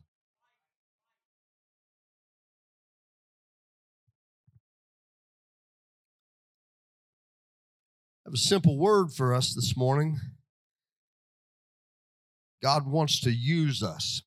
Have 8.33 8.39
a 8.39 8.41
simple 8.41 8.79
word 8.79 9.13
for 9.13 9.35
us 9.35 9.55
this 9.55 9.77
morning. 9.77 10.19
God 12.63 12.87
wants 12.87 13.21
to 13.21 13.31
use 13.31 13.83
us. 13.83 14.23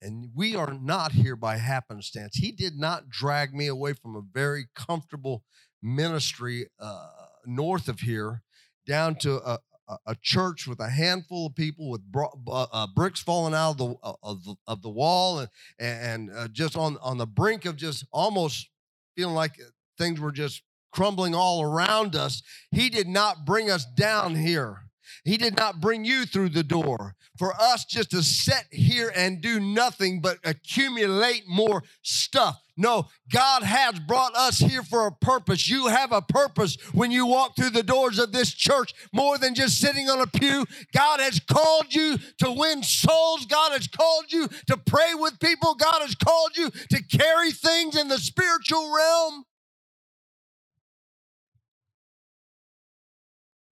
And 0.00 0.30
we 0.36 0.54
are 0.54 0.74
not 0.74 1.12
here 1.12 1.34
by 1.34 1.56
happenstance. 1.56 2.36
He 2.36 2.52
did 2.52 2.76
not 2.76 3.08
drag 3.08 3.52
me 3.52 3.66
away 3.66 3.94
from 3.94 4.14
a 4.14 4.20
very 4.20 4.66
comfortable 4.76 5.42
ministry 5.82 6.68
uh, 6.78 7.08
north 7.44 7.88
of 7.88 8.00
here 8.00 8.42
down 8.86 9.16
to 9.16 9.38
a, 9.44 9.58
a, 10.06 10.14
church 10.22 10.68
with 10.68 10.78
a 10.78 10.90
handful 10.90 11.46
of 11.46 11.56
people 11.56 11.90
with 11.90 12.02
bro- 12.02 12.30
uh, 12.46 12.86
bricks 12.94 13.20
falling 13.20 13.54
out 13.54 13.72
of 13.72 13.78
the, 13.78 13.94
uh, 14.04 14.12
of 14.22 14.44
the, 14.44 14.54
of 14.68 14.82
the 14.82 14.88
wall 14.88 15.40
and, 15.40 15.48
and 15.80 16.30
uh, 16.30 16.46
just 16.48 16.76
on, 16.76 16.96
on 17.02 17.18
the 17.18 17.26
brink 17.26 17.64
of 17.64 17.74
just 17.74 18.04
almost 18.12 18.68
feeling 19.16 19.34
like 19.34 19.58
things 19.98 20.20
were 20.20 20.32
just 20.32 20.62
crumbling 20.92 21.34
all 21.34 21.62
around 21.62 22.16
us. 22.16 22.42
He 22.70 22.88
did 22.88 23.08
not 23.08 23.44
bring 23.44 23.70
us 23.70 23.84
down 23.84 24.34
here. 24.34 24.88
He 25.24 25.36
did 25.36 25.56
not 25.56 25.80
bring 25.80 26.04
you 26.04 26.24
through 26.24 26.50
the 26.50 26.62
door 26.62 27.14
for 27.38 27.54
us 27.60 27.84
just 27.84 28.10
to 28.10 28.22
sit 28.22 28.64
here 28.70 29.12
and 29.14 29.40
do 29.40 29.60
nothing 29.60 30.20
but 30.20 30.38
accumulate 30.44 31.44
more 31.46 31.82
stuff. 32.02 32.60
No, 32.76 33.08
God 33.32 33.62
has 33.62 33.98
brought 33.98 34.34
us 34.36 34.58
here 34.58 34.82
for 34.82 35.06
a 35.06 35.12
purpose. 35.12 35.68
You 35.68 35.88
have 35.88 36.12
a 36.12 36.22
purpose 36.22 36.76
when 36.92 37.10
you 37.10 37.26
walk 37.26 37.56
through 37.56 37.70
the 37.70 37.82
doors 37.82 38.18
of 38.18 38.32
this 38.32 38.54
church 38.54 38.92
more 39.12 39.36
than 39.36 39.54
just 39.54 39.80
sitting 39.80 40.08
on 40.08 40.20
a 40.20 40.26
pew. 40.26 40.64
God 40.94 41.18
has 41.20 41.40
called 41.40 41.92
you 41.92 42.18
to 42.38 42.52
win 42.52 42.82
souls. 42.82 43.46
God 43.46 43.72
has 43.72 43.88
called 43.88 44.32
you 44.32 44.48
to 44.68 44.76
pray 44.76 45.14
with 45.14 45.40
people. 45.40 45.74
God 45.74 46.02
has 46.02 46.14
called 46.14 46.56
you 46.56 46.70
to 46.70 47.02
carry 47.02 47.50
things 47.50 47.96
in 47.96 48.08
the 48.08 48.18
spiritual 48.18 48.94
realm. 48.94 49.44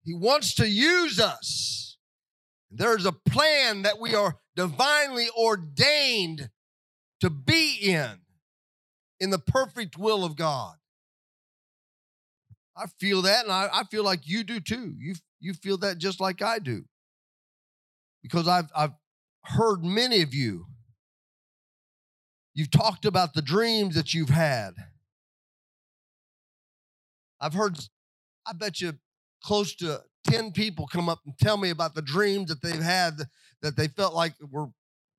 He 0.05 0.13
wants 0.13 0.53
to 0.55 0.69
use 0.69 1.19
us. 1.19 1.97
There's 2.69 3.05
a 3.05 3.11
plan 3.11 3.81
that 3.81 3.99
we 3.99 4.13
are 4.13 4.37
divinely 4.55 5.27
ordained 5.35 6.49
to 7.21 7.29
be 7.29 7.77
in, 7.81 8.19
in 9.19 9.31
the 9.31 9.39
perfect 9.39 9.97
will 9.97 10.23
of 10.23 10.35
God. 10.35 10.75
I 12.77 12.85
feel 12.99 13.23
that, 13.23 13.45
and 13.45 13.51
I, 13.51 13.69
I 13.73 13.83
feel 13.85 14.03
like 14.03 14.27
you 14.27 14.43
do 14.43 14.59
too. 14.59 14.93
You, 14.99 15.15
you 15.39 15.53
feel 15.53 15.77
that 15.77 15.97
just 15.97 16.19
like 16.19 16.41
I 16.41 16.59
do. 16.59 16.83
Because 18.21 18.47
I've, 18.47 18.69
I've 18.75 18.93
heard 19.45 19.83
many 19.83 20.21
of 20.21 20.33
you, 20.33 20.65
you've 22.53 22.71
talked 22.71 23.05
about 23.05 23.33
the 23.33 23.41
dreams 23.41 23.95
that 23.95 24.13
you've 24.13 24.29
had. 24.29 24.73
I've 27.39 27.53
heard, 27.53 27.79
I 28.45 28.53
bet 28.53 28.81
you 28.81 28.93
close 29.45 29.75
to 29.75 30.01
10 30.25 30.51
people 30.51 30.87
come 30.87 31.07
up 31.07 31.19
and 31.25 31.37
tell 31.37 31.57
me 31.57 31.69
about 31.69 31.93
the 31.93 32.01
dreams 32.01 32.49
that 32.49 32.61
they've 32.61 32.81
had 32.81 33.21
that 33.61 33.77
they 33.77 33.87
felt 33.87 34.13
like 34.13 34.33
were, 34.51 34.69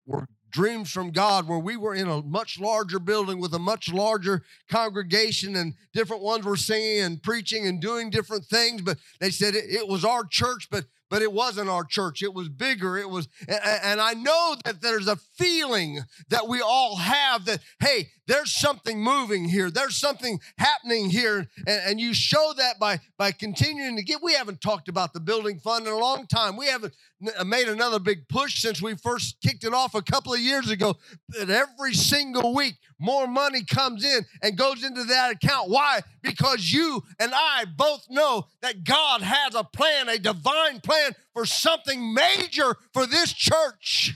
were 0.05 0.27
dreams 0.51 0.91
from 0.91 1.11
God, 1.11 1.47
where 1.47 1.59
we 1.59 1.77
were 1.77 1.95
in 1.95 2.09
a 2.09 2.23
much 2.23 2.59
larger 2.59 2.99
building 2.99 3.41
with 3.41 3.55
a 3.55 3.59
much 3.59 3.93
larger 3.93 4.43
congregation, 4.71 5.55
and 5.55 5.75
different 5.93 6.23
ones 6.23 6.45
were 6.45 6.57
singing 6.57 7.01
and 7.01 7.23
preaching 7.23 7.67
and 7.67 7.81
doing 7.81 8.11
different 8.11 8.45
things. 8.47 8.83
But 8.83 8.99
they 9.21 9.31
said 9.31 9.55
it, 9.55 9.65
it 9.67 9.87
was 9.87 10.05
our 10.05 10.25
church, 10.25 10.69
but 10.71 10.87
but 11.09 11.23
it 11.23 11.33
wasn't 11.33 11.69
our 11.69 11.85
church. 11.85 12.23
It 12.23 12.35
was 12.35 12.49
bigger. 12.49 12.99
It 12.99 13.09
was, 13.09 13.29
and 13.49 14.01
I 14.01 14.15
know 14.15 14.57
that 14.65 14.83
there's 14.83 15.07
a 15.07 15.17
feeling 15.37 16.01
that 16.29 16.49
we 16.49 16.61
all 16.61 16.97
have 16.97 17.45
that, 17.47 17.61
hey, 17.81 18.11
there's 18.27 18.53
something 18.53 19.03
moving 19.03 19.45
here. 19.45 19.71
There's 19.71 19.97
something 19.97 20.41
happening 20.59 21.11
here. 21.11 21.47
And, 21.67 21.81
and 21.87 22.01
you 22.01 22.15
show 22.15 22.53
that 22.57 22.79
by, 22.79 23.01
by 23.19 23.33
continuing 23.33 23.97
to 23.97 24.03
get, 24.03 24.23
we 24.23 24.35
haven't 24.35 24.61
talked 24.61 24.89
about 24.89 25.13
the 25.13 25.21
building 25.21 25.59
fund 25.59 25.87
in 25.87 25.93
a 25.93 25.99
long 25.99 26.27
time. 26.27 26.57
We 26.57 26.67
haven't 26.67 26.95
uh, 27.39 27.45
made 27.45 27.69
another 27.69 27.99
big 27.99 28.29
push 28.29 28.61
since 28.61 28.83
we 28.83 28.95
first 28.97 29.37
kicked 29.43 29.65
it 29.65 29.73
off 29.73 29.95
a 29.95 30.03
couple 30.03 30.35
of 30.35 30.41
years 30.41 30.71
ago. 30.71 30.97
That 31.29 31.51
every 31.51 31.95
single 31.95 32.55
week, 32.55 32.75
more 32.99 33.27
money 33.27 33.65
comes 33.65 34.05
in 34.05 34.25
and 34.43 34.57
goes 34.57 34.83
into 34.83 35.05
that 35.05 35.33
account. 35.33 35.71
Why? 35.71 36.01
Because 36.23 36.73
you 36.73 37.03
and 37.19 37.33
I 37.35 37.65
both 37.77 38.07
know 38.11 38.47
that 38.63 38.85
God 38.85 39.23
has 39.23 39.55
a 39.55 39.65
plan, 39.65 40.09
a 40.09 40.19
divine 40.19 40.81
plan 40.81 41.13
for 41.33 41.45
something 41.47 42.15
major 42.15 42.77
for 42.93 43.07
this 43.07 43.33
church. 43.33 44.15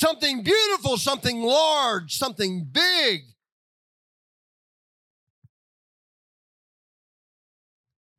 Something 0.00 0.42
beautiful, 0.42 0.96
something 0.96 1.42
large, 1.42 2.16
something 2.16 2.66
big. 2.72 3.20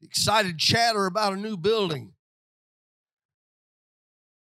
Excited 0.03 0.59
chatter 0.59 1.07
about 1.07 1.33
a 1.33 1.37
new 1.37 1.57
building 1.57 2.13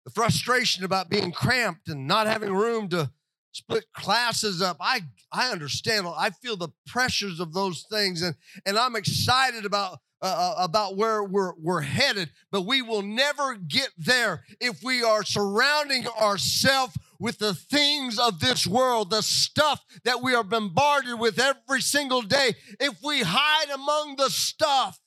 the 0.04 0.10
frustration 0.10 0.84
about 0.84 1.08
being 1.08 1.32
cramped 1.32 1.88
and 1.88 2.06
not 2.06 2.26
having 2.26 2.52
room 2.52 2.88
to 2.90 3.10
split 3.52 3.87
classes 3.94 4.60
up. 4.60 4.76
I 4.78 5.00
I 5.32 5.50
understand. 5.50 6.06
I 6.06 6.28
feel 6.28 6.58
the 6.58 6.68
pressures 6.87 7.40
of 7.40 7.54
those 7.54 7.87
things, 7.90 8.20
and 8.20 8.34
and 8.66 8.78
I'm 8.78 8.96
excited 8.96 9.64
about. 9.64 10.00
Uh, 10.22 10.54
uh, 10.58 10.64
about 10.64 10.96
where 10.96 11.22
we're, 11.22 11.52
we're 11.60 11.82
headed, 11.82 12.30
but 12.50 12.62
we 12.62 12.80
will 12.80 13.02
never 13.02 13.56
get 13.56 13.90
there 13.98 14.42
if 14.58 14.82
we 14.82 15.02
are 15.02 15.22
surrounding 15.22 16.06
ourselves 16.18 16.96
with 17.18 17.38
the 17.38 17.55
things 17.55 18.18
of 18.18 18.40
this 18.40 18.66
world, 18.66 19.11
the 19.11 19.22
stuff 19.22 19.85
that 20.05 20.22
we 20.22 20.35
are 20.35 20.44
bombarded 20.44 21.18
with 21.18 21.38
every 21.38 21.81
single 21.81 22.22
day. 22.22 22.55
If 22.81 22.98
we 23.03 23.22
hide 23.22 23.70
among 23.70 24.16
the 24.16 24.31
stuff, 24.31 24.98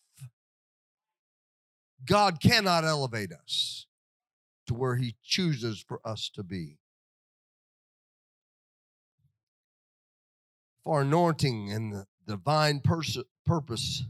God 2.05 2.39
cannot 2.41 2.85
elevate 2.85 3.31
us 3.31 3.85
to 4.67 4.73
where 4.73 4.95
He 4.95 5.15
chooses 5.23 5.83
for 5.85 5.99
us 6.05 6.29
to 6.35 6.43
be. 6.43 6.77
For 10.83 11.01
anointing 11.01 11.71
and 11.71 11.93
the 11.93 12.05
divine 12.25 12.79
pers- 12.79 13.17
purpose 13.45 14.03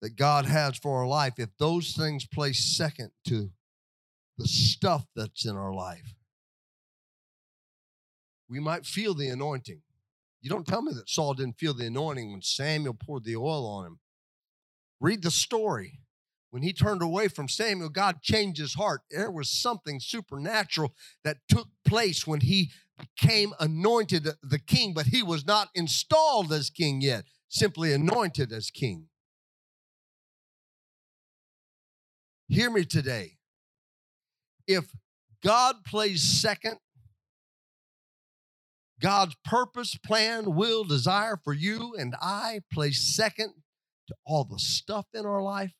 that 0.00 0.16
God 0.16 0.46
has 0.46 0.78
for 0.78 1.00
our 1.00 1.06
life, 1.06 1.34
if 1.38 1.50
those 1.58 1.92
things 1.92 2.26
place 2.26 2.64
second 2.76 3.10
to 3.26 3.50
the 4.40 4.48
stuff 4.48 5.06
that's 5.14 5.44
in 5.44 5.54
our 5.54 5.72
life, 5.72 6.14
we 8.48 8.58
might 8.58 8.86
feel 8.86 9.12
the 9.12 9.28
anointing. 9.28 9.82
You 10.40 10.48
don't 10.48 10.66
tell 10.66 10.80
me 10.80 10.92
that 10.94 11.10
Saul 11.10 11.34
didn't 11.34 11.58
feel 11.58 11.74
the 11.74 11.86
anointing 11.86 12.32
when 12.32 12.40
Samuel 12.40 12.94
poured 12.94 13.24
the 13.24 13.36
oil 13.36 13.66
on 13.66 13.86
him. 13.86 13.98
Read 14.98 15.22
the 15.22 15.30
story. 15.30 16.00
when 16.50 16.62
he 16.62 16.72
turned 16.72 17.02
away 17.02 17.28
from 17.28 17.48
Samuel, 17.48 17.90
God 17.90 18.22
changed 18.22 18.60
his 18.60 18.74
heart. 18.74 19.02
There 19.10 19.30
was 19.30 19.48
something 19.48 20.00
supernatural 20.00 20.94
that 21.22 21.36
took 21.48 21.68
place 21.84 22.26
when 22.26 22.40
he 22.40 22.72
became 22.98 23.52
anointed 23.60 24.26
the 24.42 24.58
king, 24.58 24.92
but 24.92 25.06
he 25.06 25.22
was 25.22 25.46
not 25.46 25.68
installed 25.74 26.52
as 26.52 26.68
king 26.68 27.00
yet, 27.00 27.24
simply 27.48 27.92
anointed 27.92 28.52
as 28.52 28.70
king. 28.70 29.06
Hear 32.48 32.68
me 32.70 32.84
today. 32.84 33.36
If 34.70 34.94
God 35.42 35.84
plays 35.84 36.22
second, 36.22 36.76
God's 39.00 39.34
purpose, 39.44 39.96
plan, 39.96 40.54
will, 40.54 40.84
desire 40.84 41.36
for 41.42 41.52
you 41.52 41.96
and 41.98 42.14
I 42.22 42.60
place 42.72 43.02
second 43.02 43.54
to 44.06 44.14
all 44.24 44.44
the 44.44 44.60
stuff 44.60 45.06
in 45.12 45.26
our 45.26 45.42
life, 45.42 45.72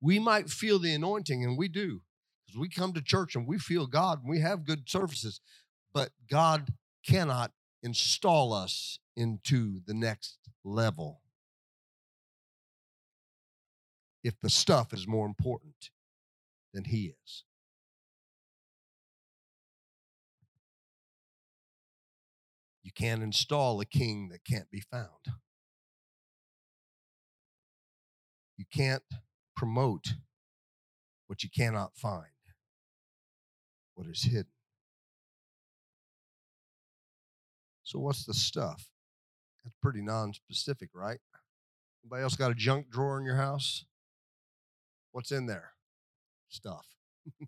we 0.00 0.20
might 0.20 0.50
feel 0.50 0.78
the 0.78 0.94
anointing, 0.94 1.42
and 1.42 1.58
we 1.58 1.66
do. 1.66 2.02
Because 2.46 2.60
we 2.60 2.68
come 2.68 2.92
to 2.92 3.02
church 3.02 3.34
and 3.34 3.44
we 3.44 3.58
feel 3.58 3.88
God 3.88 4.20
and 4.20 4.30
we 4.30 4.38
have 4.38 4.64
good 4.64 4.88
services, 4.88 5.40
but 5.92 6.10
God 6.30 6.74
cannot 7.04 7.50
install 7.82 8.52
us 8.52 9.00
into 9.16 9.80
the 9.84 9.94
next 9.94 10.38
level 10.64 11.22
if 14.22 14.34
the 14.40 14.50
stuff 14.50 14.92
is 14.92 15.08
more 15.08 15.26
important 15.26 15.90
than 16.72 16.84
He 16.84 17.12
is. 17.24 17.42
Can't 22.96 23.22
install 23.22 23.80
a 23.80 23.84
king 23.84 24.28
that 24.30 24.44
can't 24.44 24.70
be 24.70 24.80
found. 24.80 25.36
You 28.56 28.64
can't 28.72 29.02
promote 29.54 30.14
what 31.26 31.42
you 31.42 31.50
cannot 31.54 31.96
find, 31.96 32.24
what 33.94 34.06
is 34.06 34.22
hidden. 34.22 34.46
So, 37.82 37.98
what's 37.98 38.24
the 38.24 38.34
stuff? 38.34 38.86
That's 39.62 39.76
pretty 39.82 40.00
non 40.00 40.32
specific, 40.32 40.90
right? 40.94 41.18
Anybody 42.02 42.22
else 42.22 42.36
got 42.36 42.50
a 42.50 42.54
junk 42.54 42.88
drawer 42.90 43.18
in 43.18 43.24
your 43.24 43.36
house? 43.36 43.84
What's 45.12 45.32
in 45.32 45.46
there? 45.46 45.72
Stuff. 46.48 46.86
a 47.40 47.46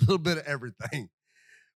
little 0.00 0.18
bit 0.18 0.38
of 0.38 0.44
everything. 0.44 1.08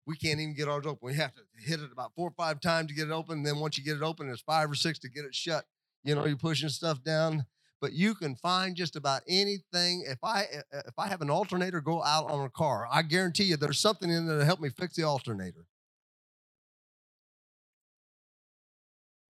We 0.10 0.18
can't 0.18 0.40
even 0.40 0.56
get 0.56 0.68
ours 0.68 0.88
open. 0.88 1.00
We 1.02 1.14
have 1.14 1.36
to 1.36 1.42
hit 1.56 1.82
it 1.82 1.92
about 1.92 2.14
four 2.16 2.30
or 2.30 2.34
five 2.36 2.60
times 2.60 2.88
to 2.88 2.96
get 2.96 3.10
it 3.10 3.12
open. 3.12 3.38
And 3.38 3.46
then 3.46 3.60
once 3.60 3.78
you 3.78 3.84
get 3.84 3.98
it 3.98 4.02
open, 4.02 4.28
it's 4.30 4.42
five 4.42 4.72
or 4.72 4.74
six 4.76 4.98
to 5.00 5.10
get 5.10 5.24
it 5.24 5.36
shut. 5.36 5.66
You 6.04 6.16
know, 6.16 6.26
you're 6.26 6.36
pushing 6.36 6.70
stuff 6.70 7.04
down 7.04 7.46
but 7.82 7.94
you 7.94 8.14
can 8.14 8.36
find 8.36 8.76
just 8.76 8.96
about 8.96 9.22
anything. 9.28 10.04
If 10.08 10.20
I 10.24 10.46
if 10.72 10.98
I 10.98 11.08
have 11.08 11.22
an 11.22 11.30
alternator 11.30 11.82
go 11.82 12.04
out 12.04 12.30
on 12.30 12.46
a 12.46 12.50
car, 12.50 12.88
I 12.92 13.02
guarantee 13.04 13.46
you 13.46 13.58
there's 13.58 13.80
something 13.80 14.10
in 14.10 14.28
there 14.28 14.40
to 14.40 14.46
help 14.46 14.60
me 14.60 14.70
fix 14.70 14.96
the 14.96 15.04
alternator. 15.04 15.66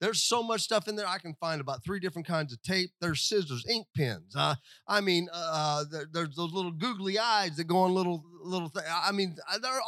There's 0.02 0.24
so 0.24 0.42
much 0.42 0.62
stuff 0.62 0.88
in 0.88 0.96
there. 0.96 1.08
I 1.08 1.18
can 1.18 1.34
find 1.36 1.60
about 1.60 1.84
three 1.84 2.00
different 2.00 2.26
kinds 2.26 2.54
of 2.54 2.62
tape. 2.62 2.92
There's 3.02 3.22
scissors, 3.22 3.66
ink 3.70 3.86
pens. 3.96 4.34
Uh, 4.34 4.56
I 4.88 5.02
mean, 5.02 5.28
uh, 5.34 5.84
there, 5.92 6.06
there's 6.12 6.36
those 6.36 6.54
little 6.54 6.72
googly 6.72 7.20
eyes 7.20 7.58
that 7.58 7.66
go 7.66 7.80
on 7.80 7.94
little 7.94 8.24
little 8.42 8.70
thing. 8.70 8.84
I 8.90 9.12
mean, 9.12 9.36
uh, 9.52 9.58
there 9.58 9.74
are 9.74 9.82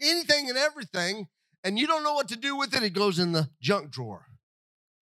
anything 0.00 0.48
and 0.48 0.56
everything, 0.56 1.26
and 1.64 1.78
you 1.78 1.88
don't 1.88 2.04
know 2.04 2.14
what 2.14 2.28
to 2.28 2.36
do 2.36 2.56
with 2.56 2.74
it. 2.74 2.84
It 2.84 2.90
goes 2.90 3.18
in 3.18 3.32
the 3.32 3.50
junk 3.60 3.90
drawer, 3.90 4.26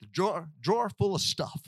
the 0.00 0.06
drawer 0.06 0.48
drawer 0.62 0.88
full 0.88 1.14
of 1.14 1.20
stuff. 1.20 1.60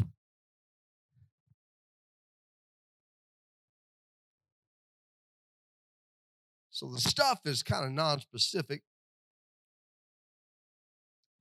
So 6.71 6.91
the 6.91 6.99
stuff 6.99 7.41
is 7.45 7.63
kind 7.63 7.85
of 7.85 7.93
non-specific, 7.93 8.81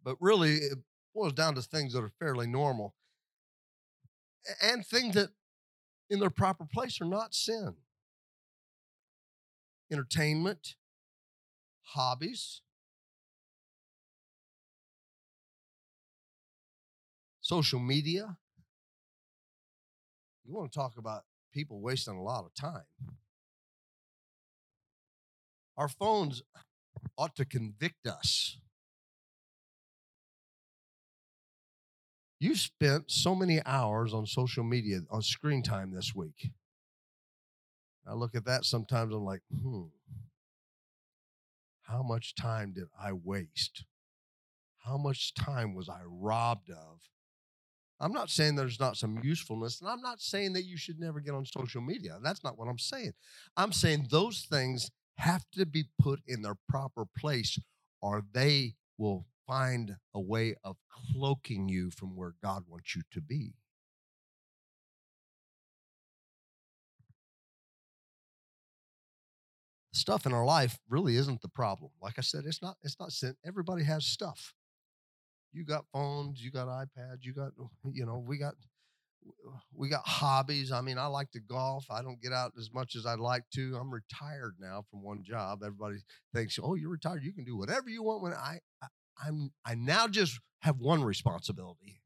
but 0.03 0.17
really 0.19 0.59
boils 1.19 1.33
down 1.33 1.53
to 1.53 1.61
things 1.61 1.91
that 1.91 1.99
are 1.99 2.11
fairly 2.17 2.47
normal 2.47 2.95
and 4.63 4.85
things 4.85 5.15
that 5.15 5.29
in 6.09 6.19
their 6.19 6.29
proper 6.29 6.65
place 6.65 7.01
are 7.01 7.05
not 7.05 7.35
sin. 7.35 7.75
Entertainment, 9.91 10.75
hobbies, 11.81 12.61
social 17.41 17.79
media. 17.79 18.37
You 20.45 20.55
want 20.55 20.71
to 20.71 20.79
talk 20.79 20.93
about 20.97 21.23
people 21.53 21.81
wasting 21.81 22.15
a 22.15 22.23
lot 22.23 22.45
of 22.45 22.53
time. 22.55 22.85
Our 25.75 25.89
phones 25.89 26.43
ought 27.17 27.35
to 27.35 27.43
convict 27.43 28.07
us. 28.07 28.57
You 32.39 32.55
spent 32.55 33.11
so 33.11 33.35
many 33.35 33.61
hours 33.65 34.13
on 34.13 34.25
social 34.25 34.63
media, 34.63 35.01
on 35.11 35.21
screen 35.21 35.61
time 35.61 35.91
this 35.93 36.15
week. 36.15 36.51
I 38.07 38.13
look 38.13 38.33
at 38.33 38.45
that 38.45 38.65
sometimes, 38.65 39.13
I'm 39.13 39.25
like, 39.25 39.41
hmm, 39.51 39.83
how 41.81 42.01
much 42.01 42.35
time 42.35 42.73
did 42.73 42.87
I 42.99 43.11
waste? 43.11 43.83
How 44.77 44.97
much 44.97 45.33
time 45.33 45.75
was 45.75 45.89
I 45.89 45.99
robbed 46.05 46.69
of? 46.69 47.01
I'm 47.99 48.13
not 48.13 48.29
saying 48.29 48.55
there's 48.55 48.79
not 48.79 48.95
some 48.95 49.19
usefulness, 49.21 49.81
and 49.81 49.89
I'm 49.89 50.01
not 50.01 50.21
saying 50.21 50.53
that 50.53 50.63
you 50.63 50.77
should 50.77 50.99
never 50.99 51.19
get 51.19 51.33
on 51.33 51.45
social 51.45 51.81
media. 51.81 52.17
That's 52.23 52.43
not 52.43 52.57
what 52.57 52.69
I'm 52.69 52.79
saying. 52.79 53.11
I'm 53.57 53.73
saying 53.73 54.07
those 54.09 54.47
things 54.49 54.89
have 55.17 55.43
to 55.55 55.65
be 55.65 55.89
put 56.01 56.21
in 56.25 56.41
their 56.41 56.55
proper 56.69 57.03
place, 57.17 57.59
or 58.01 58.23
they 58.33 58.75
will 58.97 59.25
find 59.49 59.95
a 60.13 60.21
way 60.21 60.55
of 60.63 60.77
cloaking 61.11 61.67
you 61.67 61.89
from 61.89 62.15
where 62.15 62.35
God 62.43 62.65
wants 62.67 62.95
you 62.95 63.01
to 63.11 63.19
be. 63.19 63.55
Stuff 69.91 70.27
in 70.27 70.33
our 70.33 70.45
life 70.45 70.77
really 70.87 71.15
isn't 71.15 71.41
the 71.41 71.49
problem. 71.49 71.89
Like 71.99 72.19
I 72.19 72.21
said, 72.21 72.43
it's 72.45 72.61
not 72.61 72.77
it's 72.83 72.99
not 72.99 73.11
sin. 73.11 73.35
Everybody 73.43 73.83
has 73.85 74.05
stuff. 74.05 74.53
You 75.51 75.65
got 75.65 75.85
phones, 75.91 76.43
you 76.43 76.51
got 76.51 76.67
iPads, 76.67 77.23
you 77.23 77.33
got 77.33 77.51
you 77.91 78.05
know, 78.05 78.23
we 78.25 78.37
got 78.37 78.53
we 79.75 79.89
got 79.89 80.07
hobbies. 80.07 80.71
I 80.71 80.81
mean, 80.81 80.97
I 80.97 81.07
like 81.07 81.31
to 81.31 81.39
golf. 81.39 81.85
I 81.89 82.01
don't 82.03 82.21
get 82.21 82.33
out 82.33 82.53
as 82.57 82.69
much 82.73 82.95
as 82.95 83.05
I'd 83.05 83.19
like 83.19 83.43
to. 83.55 83.77
I'm 83.79 83.91
retired 83.91 84.55
now 84.59 84.83
from 84.89 85.03
one 85.03 85.23
job. 85.23 85.63
Everybody 85.63 85.97
thinks, 86.33 86.59
"Oh, 86.61 86.75
you're 86.75 86.91
retired. 86.91 87.23
You 87.23 87.33
can 87.33 87.45
do 87.45 87.57
whatever 87.57 87.89
you 87.89 88.03
want." 88.03 88.21
When 88.21 88.33
I, 88.33 88.59
I 88.81 88.87
I'm 89.25 89.51
I 89.65 89.75
now 89.75 90.07
just 90.07 90.39
have 90.61 90.79
one 90.79 91.03
responsibility. 91.03 92.01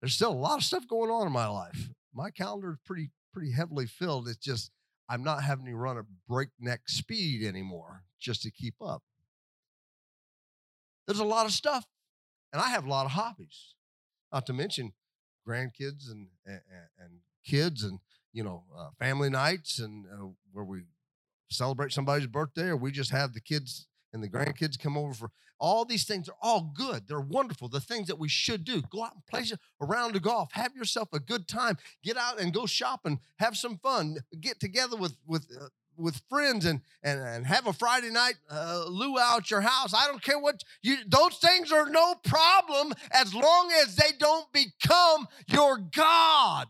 There's 0.00 0.14
still 0.14 0.32
a 0.32 0.34
lot 0.34 0.58
of 0.58 0.64
stuff 0.64 0.88
going 0.88 1.10
on 1.10 1.26
in 1.26 1.32
my 1.32 1.46
life. 1.46 1.90
My 2.14 2.30
calendar 2.30 2.72
is 2.72 2.78
pretty 2.84 3.10
pretty 3.32 3.52
heavily 3.52 3.86
filled. 3.86 4.28
It's 4.28 4.38
just 4.38 4.70
I'm 5.08 5.22
not 5.22 5.42
having 5.42 5.66
to 5.66 5.76
run 5.76 5.98
at 5.98 6.04
breakneck 6.28 6.88
speed 6.88 7.46
anymore 7.46 8.04
just 8.20 8.42
to 8.42 8.50
keep 8.50 8.74
up. 8.80 9.02
There's 11.06 11.20
a 11.20 11.24
lot 11.24 11.46
of 11.46 11.52
stuff, 11.52 11.84
and 12.52 12.62
I 12.62 12.68
have 12.68 12.84
a 12.84 12.88
lot 12.88 13.06
of 13.06 13.12
hobbies. 13.12 13.74
Not 14.32 14.46
to 14.46 14.52
mention, 14.52 14.92
grandkids 15.46 16.10
and, 16.10 16.28
and, 16.46 16.60
and 16.98 17.10
kids 17.44 17.82
and 17.82 17.98
you 18.32 18.44
know 18.44 18.64
uh, 18.76 18.90
family 18.98 19.30
nights 19.30 19.78
and 19.78 20.06
uh, 20.06 20.26
where 20.52 20.64
we 20.64 20.82
celebrate 21.50 21.92
somebody's 21.92 22.26
birthday 22.26 22.68
or 22.68 22.76
we 22.76 22.92
just 22.92 23.10
have 23.10 23.32
the 23.32 23.40
kids 23.40 23.88
and 24.12 24.22
the 24.22 24.28
grandkids 24.28 24.78
come 24.78 24.96
over 24.96 25.14
for 25.14 25.30
all 25.58 25.84
these 25.84 26.04
things 26.04 26.28
are 26.28 26.36
all 26.40 26.72
good 26.74 27.06
they're 27.06 27.20
wonderful 27.20 27.68
the 27.68 27.80
things 27.80 28.08
that 28.08 28.18
we 28.18 28.28
should 28.28 28.64
do 28.64 28.82
go 28.90 29.04
out 29.04 29.14
and 29.14 29.26
play 29.26 29.44
around 29.80 30.14
the 30.14 30.20
golf 30.20 30.50
have 30.52 30.74
yourself 30.74 31.08
a 31.12 31.20
good 31.20 31.46
time 31.46 31.76
get 32.02 32.16
out 32.16 32.40
and 32.40 32.52
go 32.52 32.66
shopping 32.66 33.20
have 33.38 33.56
some 33.56 33.78
fun 33.78 34.16
get 34.40 34.58
together 34.60 34.96
with 34.96 35.16
with 35.26 35.46
uh, 35.60 35.66
with 36.00 36.22
friends 36.28 36.64
and 36.64 36.80
and, 37.02 37.20
and 37.20 37.46
have 37.46 37.66
a 37.66 37.72
Friday 37.72 38.10
night 38.10 38.34
uh, 38.50 38.84
luau 38.88 39.36
at 39.36 39.50
your 39.50 39.60
house. 39.60 39.94
I 39.94 40.06
don't 40.06 40.22
care 40.22 40.38
what 40.38 40.64
you. 40.82 40.96
Those 41.06 41.36
things 41.36 41.70
are 41.70 41.88
no 41.88 42.14
problem 42.24 42.92
as 43.12 43.34
long 43.34 43.70
as 43.82 43.96
they 43.96 44.12
don't 44.18 44.50
become 44.52 45.28
your 45.48 45.78
God 45.78 46.68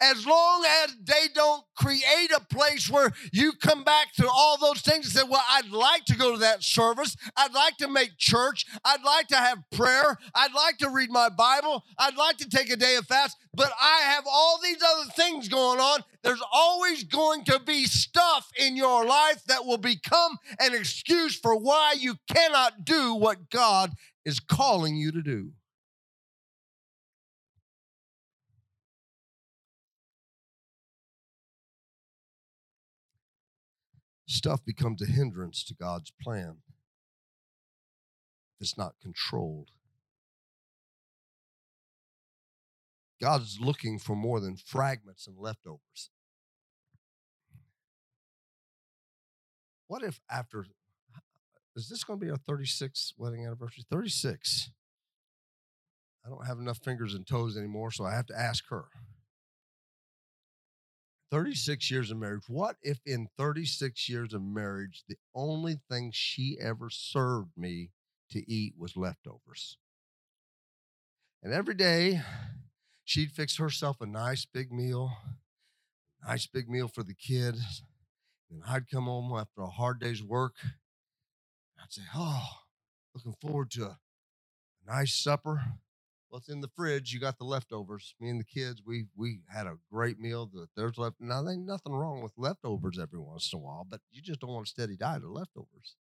as 0.00 0.26
long 0.26 0.64
as 0.84 0.96
they 1.02 1.28
don't 1.34 1.64
create 1.76 2.30
a 2.34 2.40
place 2.40 2.88
where 2.88 3.12
you 3.32 3.52
come 3.52 3.84
back 3.84 4.12
to 4.14 4.28
all 4.28 4.58
those 4.58 4.80
things 4.82 5.06
and 5.06 5.14
say, 5.14 5.22
Well, 5.28 5.42
I'd 5.50 5.70
like 5.70 6.04
to 6.06 6.16
go 6.16 6.32
to 6.32 6.38
that 6.38 6.62
service. 6.62 7.16
I'd 7.36 7.54
like 7.54 7.76
to 7.78 7.88
make 7.88 8.16
church. 8.18 8.66
I'd 8.84 9.02
like 9.02 9.28
to 9.28 9.36
have 9.36 9.58
prayer. 9.72 10.16
I'd 10.34 10.54
like 10.54 10.78
to 10.78 10.90
read 10.90 11.10
my 11.10 11.28
Bible. 11.28 11.84
I'd 11.98 12.16
like 12.16 12.36
to 12.38 12.48
take 12.48 12.70
a 12.70 12.76
day 12.76 12.96
of 12.96 13.06
fast, 13.06 13.36
but 13.54 13.72
I 13.80 14.00
have 14.02 14.24
all 14.30 14.60
these 14.62 14.82
other 14.82 15.10
things 15.10 15.48
going 15.48 15.80
on. 15.80 16.04
There's 16.22 16.42
always 16.52 17.04
going 17.04 17.44
to 17.44 17.58
be 17.58 17.84
stuff 17.84 18.50
in 18.58 18.76
your 18.76 19.04
life 19.04 19.42
that 19.46 19.64
will 19.64 19.78
become 19.78 20.38
an 20.58 20.74
excuse 20.74 21.34
for 21.38 21.56
why 21.56 21.94
you 21.98 22.16
cannot 22.28 22.84
do 22.84 23.14
what 23.14 23.50
God 23.50 23.92
is 24.24 24.38
calling 24.38 24.96
you 24.96 25.12
to 25.12 25.22
do. 25.22 25.52
Stuff 34.30 34.64
becomes 34.64 35.02
a 35.02 35.10
hindrance 35.10 35.64
to 35.64 35.74
God's 35.74 36.12
plan. 36.22 36.58
It's 38.60 38.76
not 38.76 38.94
controlled. 39.02 39.70
God's 43.20 43.58
looking 43.60 43.98
for 43.98 44.16
more 44.16 44.40
than 44.40 44.56
fragments 44.56 45.26
and 45.26 45.36
leftovers. 45.38 46.10
What 49.88 50.02
if 50.02 50.20
after, 50.30 50.64
is 51.74 51.88
this 51.88 52.04
going 52.04 52.20
to 52.20 52.24
be 52.24 52.30
our 52.30 52.38
36th 52.38 53.12
wedding 53.18 53.44
anniversary? 53.44 53.84
36. 53.90 54.70
I 56.24 56.28
don't 56.28 56.46
have 56.46 56.58
enough 56.58 56.78
fingers 56.78 57.14
and 57.14 57.26
toes 57.26 57.56
anymore, 57.56 57.90
so 57.90 58.04
I 58.04 58.14
have 58.14 58.26
to 58.26 58.38
ask 58.38 58.68
her. 58.68 58.84
36 61.30 61.90
years 61.90 62.10
of 62.10 62.18
marriage. 62.18 62.44
What 62.48 62.76
if 62.82 62.98
in 63.06 63.28
36 63.38 64.08
years 64.08 64.34
of 64.34 64.42
marriage, 64.42 65.04
the 65.08 65.16
only 65.34 65.80
thing 65.88 66.10
she 66.12 66.58
ever 66.60 66.90
served 66.90 67.52
me 67.56 67.90
to 68.30 68.50
eat 68.50 68.74
was 68.76 68.96
leftovers? 68.96 69.78
And 71.42 71.52
every 71.52 71.74
day, 71.74 72.20
she'd 73.04 73.32
fix 73.32 73.56
herself 73.56 74.00
a 74.00 74.06
nice 74.06 74.44
big 74.44 74.72
meal, 74.72 75.12
nice 76.26 76.46
big 76.46 76.68
meal 76.68 76.88
for 76.88 77.02
the 77.02 77.14
kids. 77.14 77.82
And 78.50 78.62
I'd 78.66 78.90
come 78.90 79.04
home 79.04 79.32
after 79.32 79.62
a 79.62 79.68
hard 79.68 80.00
day's 80.00 80.22
work. 80.22 80.54
I'd 81.80 81.92
say, 81.92 82.02
Oh, 82.14 82.46
looking 83.14 83.36
forward 83.40 83.70
to 83.72 83.84
a 83.84 83.98
nice 84.86 85.14
supper 85.14 85.62
what's 86.30 86.48
in 86.48 86.60
the 86.60 86.70
fridge. 86.74 87.12
You 87.12 87.20
got 87.20 87.38
the 87.38 87.44
leftovers. 87.44 88.14
Me 88.20 88.30
and 88.30 88.40
the 88.40 88.44
kids, 88.44 88.82
we 88.84 89.06
we 89.16 89.40
had 89.48 89.66
a 89.66 89.76
great 89.92 90.18
meal. 90.18 90.50
There's 90.76 90.98
left. 90.98 91.16
Now, 91.20 91.42
there 91.42 91.52
ain't 91.52 91.66
nothing 91.66 91.92
wrong 91.92 92.22
with 92.22 92.32
leftovers 92.36 92.98
every 92.98 93.18
once 93.18 93.52
in 93.52 93.58
a 93.58 93.62
while, 93.62 93.86
but 93.88 94.00
you 94.10 94.22
just 94.22 94.40
don't 94.40 94.50
want 94.50 94.66
a 94.66 94.70
steady 94.70 94.96
diet 94.96 95.24
of 95.24 95.30
leftovers. 95.30 95.96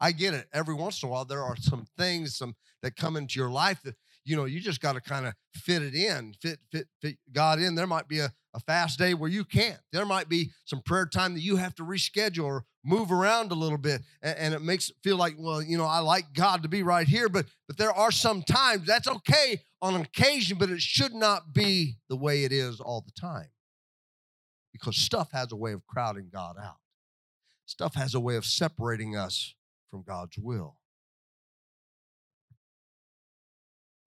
I 0.00 0.12
get 0.12 0.34
it. 0.34 0.48
Every 0.52 0.74
once 0.74 1.02
in 1.02 1.08
a 1.08 1.12
while, 1.12 1.24
there 1.24 1.42
are 1.42 1.56
some 1.56 1.86
things 1.96 2.36
some 2.36 2.54
that 2.82 2.96
come 2.96 3.16
into 3.16 3.38
your 3.38 3.50
life 3.50 3.82
that 3.82 3.96
you 4.28 4.36
know 4.36 4.44
you 4.44 4.60
just 4.60 4.80
got 4.80 4.92
to 4.92 5.00
kind 5.00 5.26
of 5.26 5.34
fit 5.54 5.82
it 5.82 5.94
in, 5.94 6.34
fit 6.40 6.58
fit 6.70 6.86
fit 7.00 7.16
God 7.32 7.58
in. 7.58 7.74
There 7.74 7.86
might 7.86 8.08
be 8.08 8.18
a, 8.18 8.32
a 8.54 8.60
fast 8.60 8.98
day 8.98 9.14
where 9.14 9.30
you 9.30 9.44
can't. 9.44 9.80
There 9.92 10.04
might 10.04 10.28
be 10.28 10.50
some 10.64 10.82
prayer 10.82 11.06
time 11.06 11.34
that 11.34 11.40
you 11.40 11.56
have 11.56 11.74
to 11.76 11.82
reschedule 11.82 12.44
or 12.44 12.64
move 12.84 13.10
around 13.10 13.52
a 13.52 13.54
little 13.54 13.78
bit, 13.78 14.02
and, 14.22 14.38
and 14.38 14.54
it 14.54 14.62
makes 14.62 14.90
it 14.90 14.96
feel 15.02 15.16
like, 15.16 15.34
well, 15.38 15.62
you 15.62 15.78
know, 15.78 15.86
I 15.86 16.00
like 16.00 16.32
God 16.34 16.62
to 16.62 16.68
be 16.68 16.82
right 16.82 17.08
here, 17.08 17.28
but 17.28 17.46
but 17.66 17.78
there 17.78 17.92
are 17.92 18.12
some 18.12 18.42
times 18.42 18.86
that's 18.86 19.08
okay 19.08 19.62
on 19.80 19.94
occasion, 19.94 20.58
but 20.58 20.70
it 20.70 20.80
should 20.80 21.14
not 21.14 21.52
be 21.54 21.96
the 22.08 22.16
way 22.16 22.44
it 22.44 22.52
is 22.52 22.80
all 22.80 23.00
the 23.00 23.20
time, 23.20 23.48
because 24.72 24.96
stuff 24.96 25.30
has 25.32 25.52
a 25.52 25.56
way 25.56 25.72
of 25.72 25.86
crowding 25.86 26.28
God 26.32 26.56
out. 26.62 26.76
Stuff 27.66 27.94
has 27.94 28.14
a 28.14 28.20
way 28.20 28.36
of 28.36 28.44
separating 28.44 29.16
us 29.16 29.54
from 29.90 30.02
God's 30.02 30.38
will. 30.38 30.77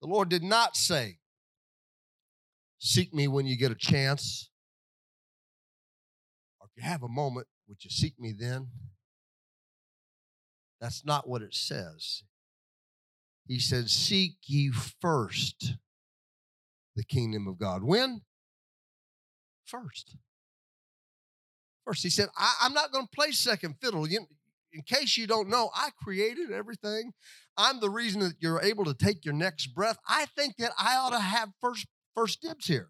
The 0.02 0.08
Lord 0.08 0.28
did 0.28 0.42
not 0.42 0.76
say, 0.76 1.18
Seek 2.78 3.14
me 3.14 3.28
when 3.28 3.46
you 3.46 3.56
get 3.56 3.70
a 3.70 3.76
chance. 3.76 4.50
Or 6.58 6.66
if 6.66 6.72
you 6.76 6.82
have 6.82 7.04
a 7.04 7.08
moment, 7.08 7.46
would 7.68 7.84
you 7.84 7.90
seek 7.90 8.18
me 8.18 8.34
then? 8.36 8.66
That's 10.80 11.04
not 11.04 11.28
what 11.28 11.42
it 11.42 11.54
says. 11.54 12.24
He 13.46 13.60
said, 13.60 13.88
Seek 13.88 14.38
ye 14.46 14.72
first 15.00 15.74
the 16.96 17.04
kingdom 17.04 17.46
of 17.46 17.60
God. 17.60 17.84
When? 17.84 18.22
First. 19.64 20.16
First, 21.86 22.02
he 22.02 22.10
said, 22.10 22.28
I, 22.36 22.66
am 22.66 22.74
not 22.74 22.90
going 22.90 23.06
to 23.06 23.14
play 23.14 23.30
second 23.30 23.76
fiddle. 23.80 24.08
You, 24.08 24.26
in 24.72 24.82
case 24.82 25.16
you 25.16 25.26
don't 25.26 25.48
know, 25.48 25.70
I 25.74 25.90
created 26.02 26.50
everything. 26.50 27.12
I'm 27.56 27.80
the 27.80 27.90
reason 27.90 28.20
that 28.20 28.36
you're 28.40 28.62
able 28.62 28.84
to 28.84 28.94
take 28.94 29.24
your 29.24 29.34
next 29.34 29.68
breath. 29.68 29.98
I 30.08 30.26
think 30.36 30.56
that 30.56 30.72
I 30.78 30.96
ought 30.96 31.10
to 31.10 31.20
have 31.20 31.50
first 31.60 31.86
first 32.14 32.42
dibs 32.42 32.66
here. 32.66 32.88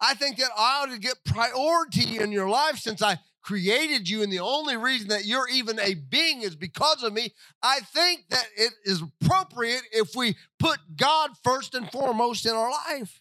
I 0.00 0.14
think 0.14 0.38
that 0.38 0.50
I 0.56 0.82
ought 0.82 0.92
to 0.92 0.98
get 0.98 1.24
priority 1.24 2.18
in 2.18 2.32
your 2.32 2.48
life 2.48 2.78
since 2.78 3.02
I 3.02 3.18
created 3.42 4.08
you, 4.08 4.22
and 4.22 4.32
the 4.32 4.40
only 4.40 4.76
reason 4.76 5.08
that 5.08 5.24
you're 5.24 5.48
even 5.48 5.78
a 5.78 5.94
being 5.94 6.42
is 6.42 6.56
because 6.56 7.02
of 7.02 7.12
me. 7.12 7.34
I 7.62 7.80
think 7.80 8.28
that 8.30 8.46
it 8.56 8.72
is 8.84 9.02
appropriate 9.02 9.82
if 9.92 10.14
we 10.14 10.36
put 10.58 10.78
God 10.96 11.30
first 11.42 11.74
and 11.74 11.90
foremost 11.90 12.46
in 12.46 12.52
our 12.52 12.70
life. 12.70 13.20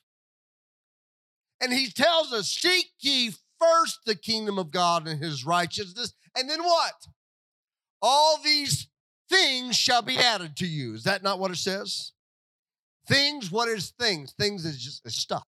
And 1.62 1.73
he 1.73 1.89
tells 1.89 2.31
us, 2.31 2.49
Seek 2.49 2.91
ye 2.99 3.31
first 3.59 3.99
the 4.05 4.15
kingdom 4.15 4.57
of 4.57 4.71
God 4.71 5.07
and 5.07 5.21
his 5.21 5.45
righteousness, 5.45 6.13
and 6.35 6.49
then 6.49 6.63
what? 6.63 7.07
All 8.01 8.39
these 8.43 8.88
things 9.29 9.75
shall 9.75 10.01
be 10.01 10.17
added 10.17 10.55
to 10.57 10.65
you. 10.67 10.93
Is 10.93 11.03
that 11.03 11.23
not 11.23 11.39
what 11.39 11.51
it 11.51 11.57
says? 11.57 12.13
Things, 13.07 13.51
what 13.51 13.69
is 13.69 13.93
things? 13.99 14.33
Things 14.33 14.65
is 14.65 14.77
just 14.77 15.05
is 15.05 15.15
stuff. 15.15 15.43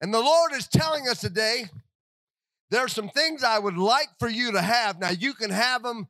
And 0.00 0.14
the 0.14 0.20
Lord 0.20 0.52
is 0.52 0.68
telling 0.68 1.08
us 1.08 1.20
today 1.20 1.64
there 2.70 2.84
are 2.84 2.88
some 2.88 3.08
things 3.08 3.42
I 3.42 3.58
would 3.58 3.76
like 3.76 4.08
for 4.18 4.28
you 4.28 4.52
to 4.52 4.60
have. 4.60 5.00
Now, 5.00 5.10
you 5.10 5.34
can 5.34 5.50
have 5.50 5.82
them 5.82 6.08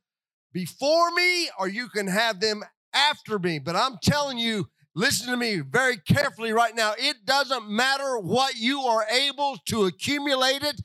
before 0.52 1.10
me 1.12 1.50
or 1.58 1.68
you 1.68 1.88
can 1.88 2.06
have 2.06 2.40
them 2.40 2.62
after 2.92 3.38
me, 3.38 3.58
but 3.58 3.76
I'm 3.76 3.98
telling 4.02 4.38
you, 4.38 4.68
listen 4.94 5.28
to 5.30 5.36
me 5.36 5.60
very 5.60 5.98
carefully 5.98 6.52
right 6.52 6.74
now. 6.74 6.94
It 6.98 7.24
doesn't 7.24 7.68
matter 7.68 8.18
what 8.18 8.56
you 8.56 8.80
are 8.80 9.04
able 9.10 9.56
to 9.66 9.84
accumulate 9.84 10.62
it 10.62 10.80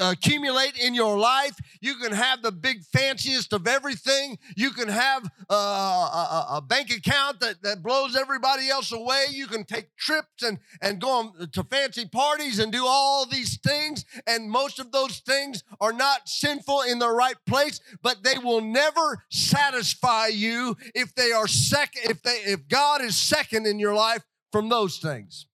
accumulate 0.00 0.78
in 0.78 0.94
your 0.94 1.18
life. 1.18 1.56
You 1.80 1.96
can 1.96 2.12
have 2.12 2.42
the 2.42 2.52
big 2.52 2.82
fanciest 2.82 3.52
of 3.52 3.66
everything. 3.66 4.38
You 4.56 4.70
can 4.70 4.88
have 4.88 5.28
uh, 5.50 5.54
a, 5.54 6.46
a, 6.56 6.60
bank 6.62 6.90
account 6.90 7.40
that, 7.40 7.62
that 7.62 7.82
blows 7.82 8.16
everybody 8.16 8.68
else 8.68 8.92
away. 8.92 9.26
You 9.30 9.46
can 9.46 9.64
take 9.64 9.94
trips 9.96 10.42
and, 10.42 10.58
and 10.80 11.00
go 11.00 11.08
on 11.08 11.48
to 11.52 11.64
fancy 11.64 12.06
parties 12.06 12.58
and 12.58 12.72
do 12.72 12.84
all 12.86 13.26
these 13.26 13.58
things. 13.58 14.04
And 14.26 14.50
most 14.50 14.78
of 14.78 14.92
those 14.92 15.18
things 15.18 15.64
are 15.80 15.92
not 15.92 16.28
sinful 16.28 16.82
in 16.82 16.98
the 16.98 17.10
right 17.10 17.36
place, 17.46 17.80
but 18.02 18.22
they 18.22 18.38
will 18.38 18.60
never 18.60 19.24
satisfy 19.30 20.28
you 20.28 20.76
if 20.94 21.14
they 21.14 21.32
are 21.32 21.48
second, 21.48 22.10
if 22.10 22.22
they 22.22 22.42
if 22.44 22.68
God 22.68 23.02
is 23.02 23.16
second 23.16 23.66
in 23.66 23.78
your 23.78 23.94
life 23.94 24.22
from 24.50 24.68
those 24.68 24.98
things. 24.98 25.46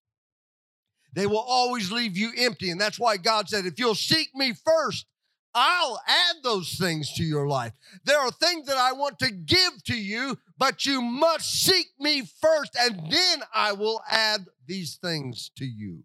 They 1.19 1.27
will 1.27 1.45
always 1.49 1.91
leave 1.91 2.17
you 2.17 2.31
empty. 2.39 2.71
And 2.71 2.81
that's 2.81 3.01
why 3.01 3.17
God 3.17 3.49
said, 3.49 3.67
if 3.67 3.81
you'll 3.81 3.97
seek 3.97 4.29
me 4.37 4.53
first, 4.53 5.05
I'll 5.53 6.01
add 6.07 6.37
those 6.45 6.77
things 6.79 7.13
to 7.15 7.25
your 7.25 7.49
life. 7.49 7.73
There 8.05 8.21
are 8.21 8.31
things 8.31 8.69
that 8.69 8.77
I 8.77 8.93
want 8.93 9.19
to 9.19 9.33
give 9.33 9.83
to 9.87 9.97
you, 9.97 10.39
but 10.57 10.87
you 10.87 11.03
must 11.03 11.65
seek 11.65 11.89
me 11.99 12.23
first, 12.41 12.77
and 12.79 13.11
then 13.11 13.41
I 13.53 13.73
will 13.73 14.01
add 14.09 14.47
these 14.69 14.95
things 15.03 15.51
to 15.57 15.65
you. 15.65 16.05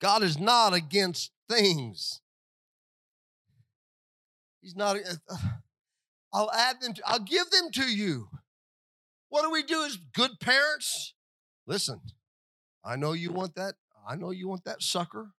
God 0.00 0.22
is 0.22 0.38
not 0.38 0.72
against 0.72 1.32
things. 1.50 2.22
He's 4.62 4.74
not, 4.74 4.96
uh, 4.96 5.36
I'll 6.32 6.50
add 6.50 6.80
them, 6.80 6.94
to, 6.94 7.02
I'll 7.04 7.18
give 7.18 7.50
them 7.50 7.70
to 7.72 7.84
you. 7.84 8.30
What 9.28 9.42
do 9.42 9.50
we 9.50 9.62
do 9.62 9.84
as 9.84 9.98
good 10.14 10.40
parents? 10.40 11.13
Listen, 11.66 12.00
I 12.84 12.96
know 12.96 13.12
you 13.12 13.32
want 13.32 13.54
that. 13.54 13.74
I 14.06 14.16
know 14.16 14.30
you 14.30 14.48
want 14.48 14.64
that 14.64 14.82
sucker. 14.82 15.32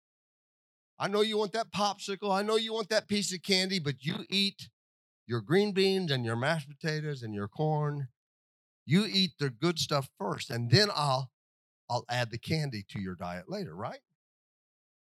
I 0.99 1.09
know 1.09 1.21
you 1.21 1.37
want 1.37 1.53
that 1.53 1.73
popsicle. 1.73 2.33
I 2.33 2.43
know 2.43 2.57
you 2.57 2.73
want 2.73 2.89
that 2.89 3.09
piece 3.09 3.35
of 3.35 3.43
candy, 3.43 3.79
but 3.79 4.05
you 4.05 4.25
eat 4.31 4.71
your 5.27 5.41
green 5.41 5.73
beans 5.73 6.11
and 6.11 6.25
your 6.25 6.37
mashed 6.37 6.69
potatoes 6.69 7.23
and 7.23 7.35
your 7.35 7.49
corn. 7.49 8.09
You 8.87 9.07
eat 9.11 9.33
the 9.39 9.51
good 9.51 9.79
stuff 9.79 10.09
first, 10.19 10.51
and 10.51 10.71
then 10.71 10.89
I'll 10.95 11.31
I'll 11.91 12.05
add 12.09 12.31
the 12.31 12.39
candy 12.39 12.85
to 12.91 13.01
your 13.01 13.15
diet 13.15 13.49
later, 13.49 13.75
right? 13.75 14.01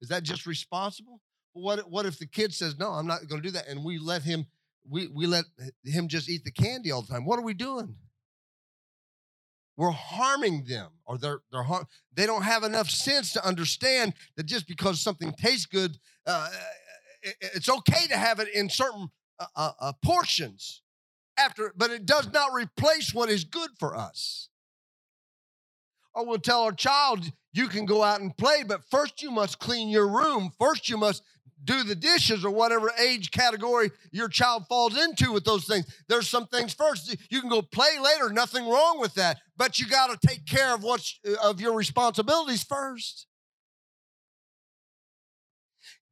Is 0.01 0.09
that 0.09 0.23
just 0.23 0.47
responsible? 0.47 1.21
What 1.53 1.91
what 1.91 2.07
if 2.07 2.19
the 2.19 2.27
kid 2.27 2.55
says, 2.55 2.79
"No, 2.79 2.91
I'm 2.91 3.07
not 3.07 3.29
going 3.29 3.43
to 3.43 3.49
do 3.49 3.53
that," 3.53 3.69
and 3.69 3.85
we 3.85 3.99
let 3.99 4.23
him 4.23 4.47
we 4.89 5.09
we 5.09 5.27
let 5.27 5.45
him 5.85 6.09
just 6.09 6.29
eat 6.29 6.45
the 6.45 6.53
candy 6.53 6.91
all 6.91 7.03
the 7.03 7.13
time? 7.13 7.25
What 7.25 7.39
are 7.39 7.45
we 7.45 7.55
doing? 7.55 7.97
We're 9.77 9.91
harming 9.91 10.65
them 10.65 10.91
or 11.07 11.19
they're, 11.19 11.41
they're 11.51 11.63
har- 11.63 11.87
they 12.15 12.27
don't 12.27 12.43
have 12.43 12.63
enough 12.63 12.91
sense 12.91 13.33
to 13.33 13.47
understand 13.47 14.15
that 14.37 14.47
just 14.47 14.67
because 14.67 15.01
something 15.01 15.33
tastes 15.33 15.67
good 15.67 15.99
uh, 16.27 16.49
it, 17.23 17.37
it's 17.41 17.69
okay 17.69 18.07
to 18.09 18.17
have 18.17 18.41
it 18.41 18.49
in 18.49 18.69
certain 18.69 19.11
uh, 19.39 19.47
uh, 19.57 19.73
uh, 19.81 19.93
portions 20.05 20.83
after 21.39 21.73
but 21.77 21.91
it 21.91 22.07
does 22.07 22.31
not 22.33 22.53
replace 22.53 23.15
what 23.15 23.31
is 23.31 23.45
good 23.45 23.71
for 23.79 23.97
us. 23.97 24.49
Or 26.15 26.27
we'll 26.27 26.39
tell 26.39 26.63
our 26.63 26.73
child 26.73 27.33
you 27.55 27.69
can 27.69 27.87
go 27.87 28.03
out 28.03 28.21
and 28.21 28.37
play 28.37 28.65
but 28.67 28.85
first 28.91 29.23
you 29.23 29.31
must 29.31 29.59
clean 29.59 29.89
your 29.89 30.09
room. 30.09 30.53
First 30.61 30.89
you 30.89 30.99
must 30.99 31.23
do 31.65 31.83
the 31.83 31.95
dishes 31.95 32.45
or 32.45 32.51
whatever 32.51 32.93
age 33.01 33.31
category 33.31 33.91
your 34.11 34.29
child 34.29 34.65
falls 34.69 34.99
into 34.99 35.33
with 35.33 35.45
those 35.45 35.65
things. 35.65 35.87
There's 36.09 36.29
some 36.29 36.47
things 36.47 36.75
first. 36.75 37.17
You 37.31 37.41
can 37.41 37.51
go 37.51 37.63
play 37.63 37.99
later, 38.03 38.31
nothing 38.31 38.69
wrong 38.69 39.01
with 39.01 39.15
that, 39.15 39.39
but 39.57 39.79
you 39.79 39.87
got 39.87 40.11
to 40.11 40.27
take 40.27 40.47
care 40.47 40.75
of 40.75 40.83
what's 40.83 41.19
of 41.43 41.61
your 41.61 41.75
responsibilities 41.75 42.65
first. 42.65 43.27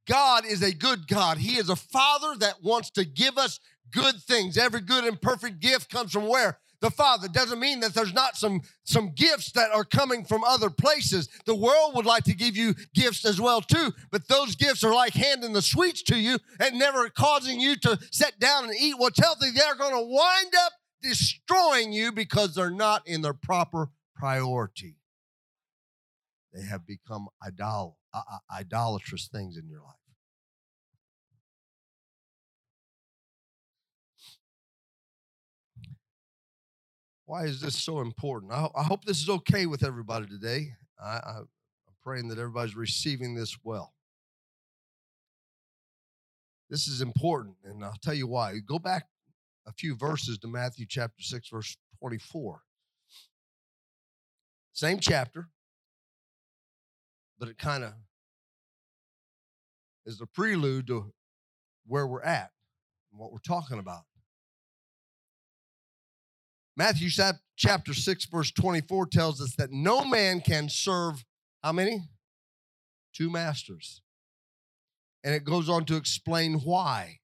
God 0.08 0.44
is 0.44 0.62
a 0.62 0.74
good 0.74 1.06
God. 1.06 1.38
He 1.38 1.56
is 1.56 1.68
a 1.68 1.76
father 1.76 2.34
that 2.40 2.62
wants 2.62 2.90
to 2.90 3.04
give 3.04 3.38
us 3.38 3.60
good 3.92 4.16
things. 4.16 4.58
Every 4.58 4.80
good 4.80 5.04
and 5.04 5.20
perfect 5.20 5.60
gift 5.60 5.90
comes 5.90 6.12
from 6.12 6.26
where? 6.26 6.58
The 6.80 6.90
Father. 6.90 7.28
Doesn't 7.28 7.60
mean 7.60 7.80
that 7.80 7.94
there's 7.94 8.14
not 8.14 8.36
some, 8.36 8.62
some 8.84 9.12
gifts 9.14 9.52
that 9.52 9.70
are 9.70 9.84
coming 9.84 10.24
from 10.24 10.42
other 10.44 10.70
places. 10.70 11.28
The 11.44 11.54
world 11.54 11.94
would 11.94 12.06
like 12.06 12.24
to 12.24 12.34
give 12.34 12.56
you 12.56 12.74
gifts 12.94 13.24
as 13.24 13.40
well, 13.40 13.60
too, 13.60 13.92
but 14.10 14.28
those 14.28 14.56
gifts 14.56 14.82
are 14.82 14.94
like 14.94 15.12
handing 15.12 15.52
the 15.52 15.62
sweets 15.62 16.02
to 16.04 16.16
you 16.18 16.38
and 16.58 16.78
never 16.78 17.08
causing 17.10 17.60
you 17.60 17.76
to 17.76 17.98
sit 18.10 18.38
down 18.38 18.64
and 18.64 18.74
eat 18.74 18.94
what's 18.96 19.18
healthy. 19.18 19.50
They're 19.50 19.74
going 19.74 19.94
to 19.94 20.00
wind 20.00 20.52
up 20.64 20.72
destroying 21.02 21.92
you 21.92 22.12
because 22.12 22.54
they're 22.54 22.70
not 22.70 23.06
in 23.06 23.22
their 23.22 23.34
proper 23.34 23.90
priority. 24.16 24.96
They 26.52 26.64
have 26.66 26.86
become 26.86 27.28
idol, 27.42 27.98
idolatrous 28.50 29.28
things 29.28 29.56
in 29.56 29.68
your 29.68 29.80
life. 29.80 29.99
Why 37.30 37.44
is 37.44 37.60
this 37.60 37.76
so 37.76 38.00
important? 38.00 38.50
I, 38.50 38.66
I 38.74 38.82
hope 38.82 39.04
this 39.04 39.22
is 39.22 39.28
okay 39.28 39.66
with 39.66 39.84
everybody 39.84 40.26
today. 40.26 40.74
I, 41.00 41.10
I, 41.10 41.36
I'm 41.38 41.94
praying 42.02 42.26
that 42.26 42.38
everybody's 42.38 42.74
receiving 42.74 43.36
this 43.36 43.56
well. 43.62 43.94
This 46.68 46.88
is 46.88 47.02
important, 47.02 47.54
and 47.62 47.84
I'll 47.84 47.94
tell 48.02 48.14
you 48.14 48.26
why. 48.26 48.58
Go 48.66 48.80
back 48.80 49.06
a 49.64 49.72
few 49.72 49.94
verses 49.94 50.38
to 50.38 50.48
Matthew 50.48 50.86
chapter 50.88 51.22
6, 51.22 51.48
verse 51.50 51.76
24. 52.00 52.62
Same 54.72 54.98
chapter, 54.98 55.50
but 57.38 57.48
it 57.48 57.58
kind 57.58 57.84
of 57.84 57.92
is 60.04 60.18
the 60.18 60.26
prelude 60.26 60.88
to 60.88 61.12
where 61.86 62.08
we're 62.08 62.24
at 62.24 62.50
and 63.12 63.20
what 63.20 63.30
we're 63.30 63.38
talking 63.38 63.78
about. 63.78 64.02
Matthew 66.80 67.10
chapter 67.58 67.92
6, 67.92 68.24
verse 68.24 68.50
24 68.52 69.08
tells 69.08 69.42
us 69.42 69.54
that 69.56 69.70
no 69.70 70.02
man 70.02 70.40
can 70.40 70.70
serve 70.70 71.26
how 71.62 71.72
many? 71.72 72.08
Two 73.12 73.28
masters. 73.28 74.00
And 75.22 75.34
it 75.34 75.44
goes 75.44 75.68
on 75.68 75.84
to 75.84 75.96
explain 75.96 76.54
why. 76.54 77.18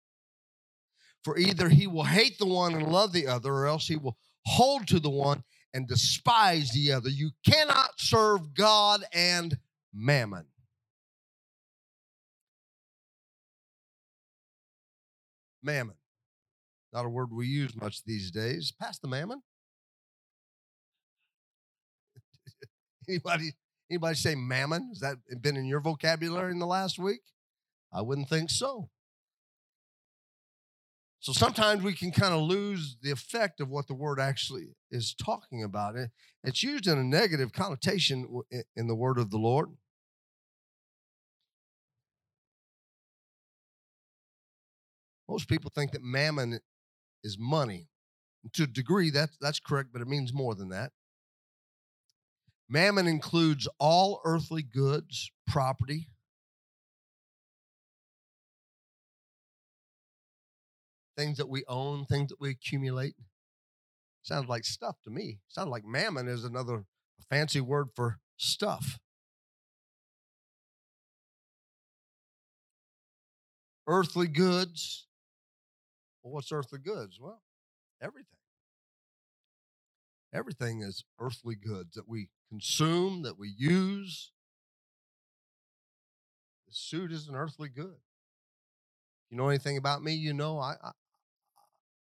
For 1.24 1.38
either 1.38 1.70
he 1.70 1.86
will 1.86 2.04
hate 2.04 2.38
the 2.38 2.44
one 2.44 2.74
and 2.74 2.86
love 2.86 3.14
the 3.14 3.26
other, 3.26 3.50
or 3.50 3.66
else 3.66 3.88
he 3.88 3.96
will 3.96 4.18
hold 4.44 4.86
to 4.88 5.00
the 5.00 5.08
one 5.08 5.42
and 5.72 5.88
despise 5.88 6.72
the 6.72 6.92
other. 6.92 7.08
You 7.08 7.30
cannot 7.42 7.92
serve 7.96 8.52
God 8.52 9.04
and 9.10 9.56
mammon. 9.94 10.44
Mammon. 15.62 15.96
Not 16.92 17.06
a 17.06 17.08
word 17.08 17.32
we 17.32 17.46
use 17.46 17.74
much 17.74 18.04
these 18.04 18.30
days. 18.30 18.70
Pass 18.78 18.98
the 18.98 19.08
mammon. 19.08 19.42
Anybody 23.08 23.52
anybody 23.90 24.14
say 24.14 24.34
mammon? 24.34 24.88
Has 24.88 25.00
that 25.00 25.16
been 25.42 25.56
in 25.56 25.66
your 25.66 25.80
vocabulary 25.80 26.52
in 26.52 26.58
the 26.58 26.66
last 26.66 26.98
week? 26.98 27.20
I 27.92 28.02
wouldn't 28.02 28.28
think 28.28 28.50
so. 28.50 28.90
So 31.20 31.32
sometimes 31.32 31.82
we 31.82 31.94
can 31.94 32.12
kind 32.12 32.34
of 32.34 32.42
lose 32.42 32.96
the 33.02 33.10
effect 33.10 33.60
of 33.60 33.68
what 33.68 33.88
the 33.88 33.94
word 33.94 34.20
actually 34.20 34.76
is 34.90 35.14
talking 35.14 35.62
about. 35.64 35.96
It, 35.96 36.10
It's 36.44 36.62
used 36.62 36.86
in 36.86 36.98
a 36.98 37.02
negative 37.02 37.52
connotation 37.52 38.42
in 38.76 38.86
the 38.86 38.94
word 38.94 39.18
of 39.18 39.30
the 39.30 39.38
Lord. 39.38 39.70
Most 45.28 45.48
people 45.48 45.72
think 45.74 45.90
that 45.92 46.02
mammon 46.02 46.60
is 47.24 47.36
money. 47.38 47.88
To 48.52 48.62
a 48.62 48.68
degree, 48.68 49.10
that's, 49.10 49.36
that's 49.40 49.58
correct, 49.58 49.88
but 49.92 50.00
it 50.00 50.06
means 50.06 50.32
more 50.32 50.54
than 50.54 50.68
that. 50.68 50.92
Mammon 52.68 53.06
includes 53.06 53.68
all 53.78 54.20
earthly 54.24 54.62
goods, 54.62 55.30
property, 55.46 56.08
things 61.16 61.38
that 61.38 61.48
we 61.48 61.64
own, 61.68 62.04
things 62.04 62.28
that 62.28 62.40
we 62.40 62.50
accumulate. 62.50 63.14
Sounds 64.22 64.48
like 64.48 64.64
stuff 64.64 64.96
to 65.04 65.10
me. 65.10 65.38
Sounds 65.48 65.68
like 65.68 65.84
mammon 65.84 66.28
is 66.28 66.44
another 66.44 66.84
fancy 67.30 67.60
word 67.60 67.88
for 67.94 68.18
stuff. 68.36 68.98
Earthly 73.86 74.26
goods, 74.28 75.06
well, 76.22 76.32
what's 76.34 76.52
earthly 76.52 76.78
goods? 76.78 77.18
Well, 77.20 77.42
everything. 78.02 78.38
Everything 80.32 80.82
is 80.82 81.04
earthly 81.18 81.54
goods 81.54 81.94
that 81.94 82.08
we 82.08 82.28
consume, 82.50 83.22
that 83.22 83.38
we 83.38 83.52
use. 83.56 84.32
The 86.68 86.74
suit 86.74 87.12
is 87.12 87.28
an 87.28 87.36
earthly 87.36 87.68
good. 87.68 87.96
If 87.96 89.32
You 89.32 89.38
know 89.38 89.48
anything 89.48 89.76
about 89.78 90.02
me? 90.02 90.14
You 90.14 90.34
know 90.34 90.58
I, 90.58 90.74
I 90.82 90.92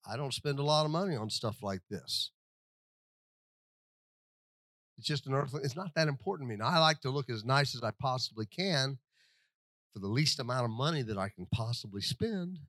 I 0.08 0.18
don't 0.18 0.34
spend 0.34 0.60
a 0.60 0.64
lot 0.64 0.86
of 0.86 0.92
money 0.92 1.16
on 1.16 1.30
stuff 1.30 1.64
like 1.64 1.82
this. 1.90 2.32
It's 4.98 5.08
just 5.08 5.28
an 5.28 5.34
earthly, 5.34 5.62
it's 5.64 5.76
not 5.76 5.94
that 5.96 6.08
important 6.10 6.48
to 6.48 6.52
me. 6.52 6.58
Now, 6.58 6.68
I 6.70 6.80
like 6.80 7.02
to 7.02 7.10
look 7.12 7.30
as 7.30 7.46
nice 7.46 7.76
as 7.76 7.84
I 7.84 7.92
possibly 8.00 8.46
can 8.48 8.98
for 9.94 10.00
the 10.00 10.08
least 10.08 10.40
amount 10.40 10.66
of 10.66 10.72
money 10.72 11.04
that 11.04 11.18
I 11.18 11.30
can 11.30 11.48
possibly 11.54 12.02
spend. 12.02 12.60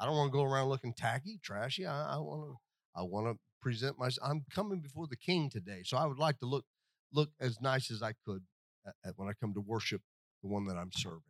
I 0.00 0.06
don't 0.06 0.16
want 0.16 0.32
to 0.32 0.36
go 0.38 0.44
around 0.44 0.68
looking 0.68 0.94
tacky, 0.94 1.40
trashy. 1.42 1.86
I, 1.86 2.14
I 2.14 2.18
want 2.18 2.50
to 2.52 2.56
I 2.96 3.02
want 3.02 3.26
to 3.28 3.51
present 3.62 3.98
myself. 3.98 4.28
I'm 4.28 4.44
coming 4.54 4.80
before 4.80 5.06
the 5.06 5.16
King 5.16 5.48
today, 5.48 5.82
so 5.84 5.96
I 5.96 6.06
would 6.06 6.18
like 6.18 6.38
to 6.40 6.46
look 6.46 6.64
look 7.12 7.30
as 7.40 7.60
nice 7.60 7.90
as 7.90 8.02
I 8.02 8.12
could 8.26 8.42
at, 8.86 8.94
at 9.04 9.12
when 9.16 9.28
I 9.28 9.32
come 9.32 9.54
to 9.54 9.60
worship 9.60 10.02
the 10.42 10.48
one 10.48 10.66
that 10.66 10.76
I'm 10.76 10.90
serving. 10.92 11.22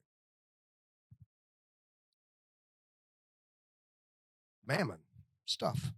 Mammon 4.67 4.99
stuff. 5.45 5.93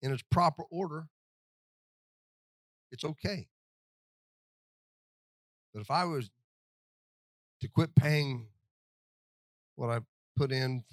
In 0.00 0.12
its 0.12 0.22
proper 0.30 0.62
order, 0.70 1.08
it's 2.92 3.04
okay. 3.04 3.48
But 5.74 5.80
if 5.80 5.90
I 5.90 6.04
was 6.04 6.30
to 7.60 7.68
quit 7.68 7.94
paying 7.96 8.46
what 9.74 9.90
I 9.90 10.00
put 10.38 10.52
in 10.52 10.84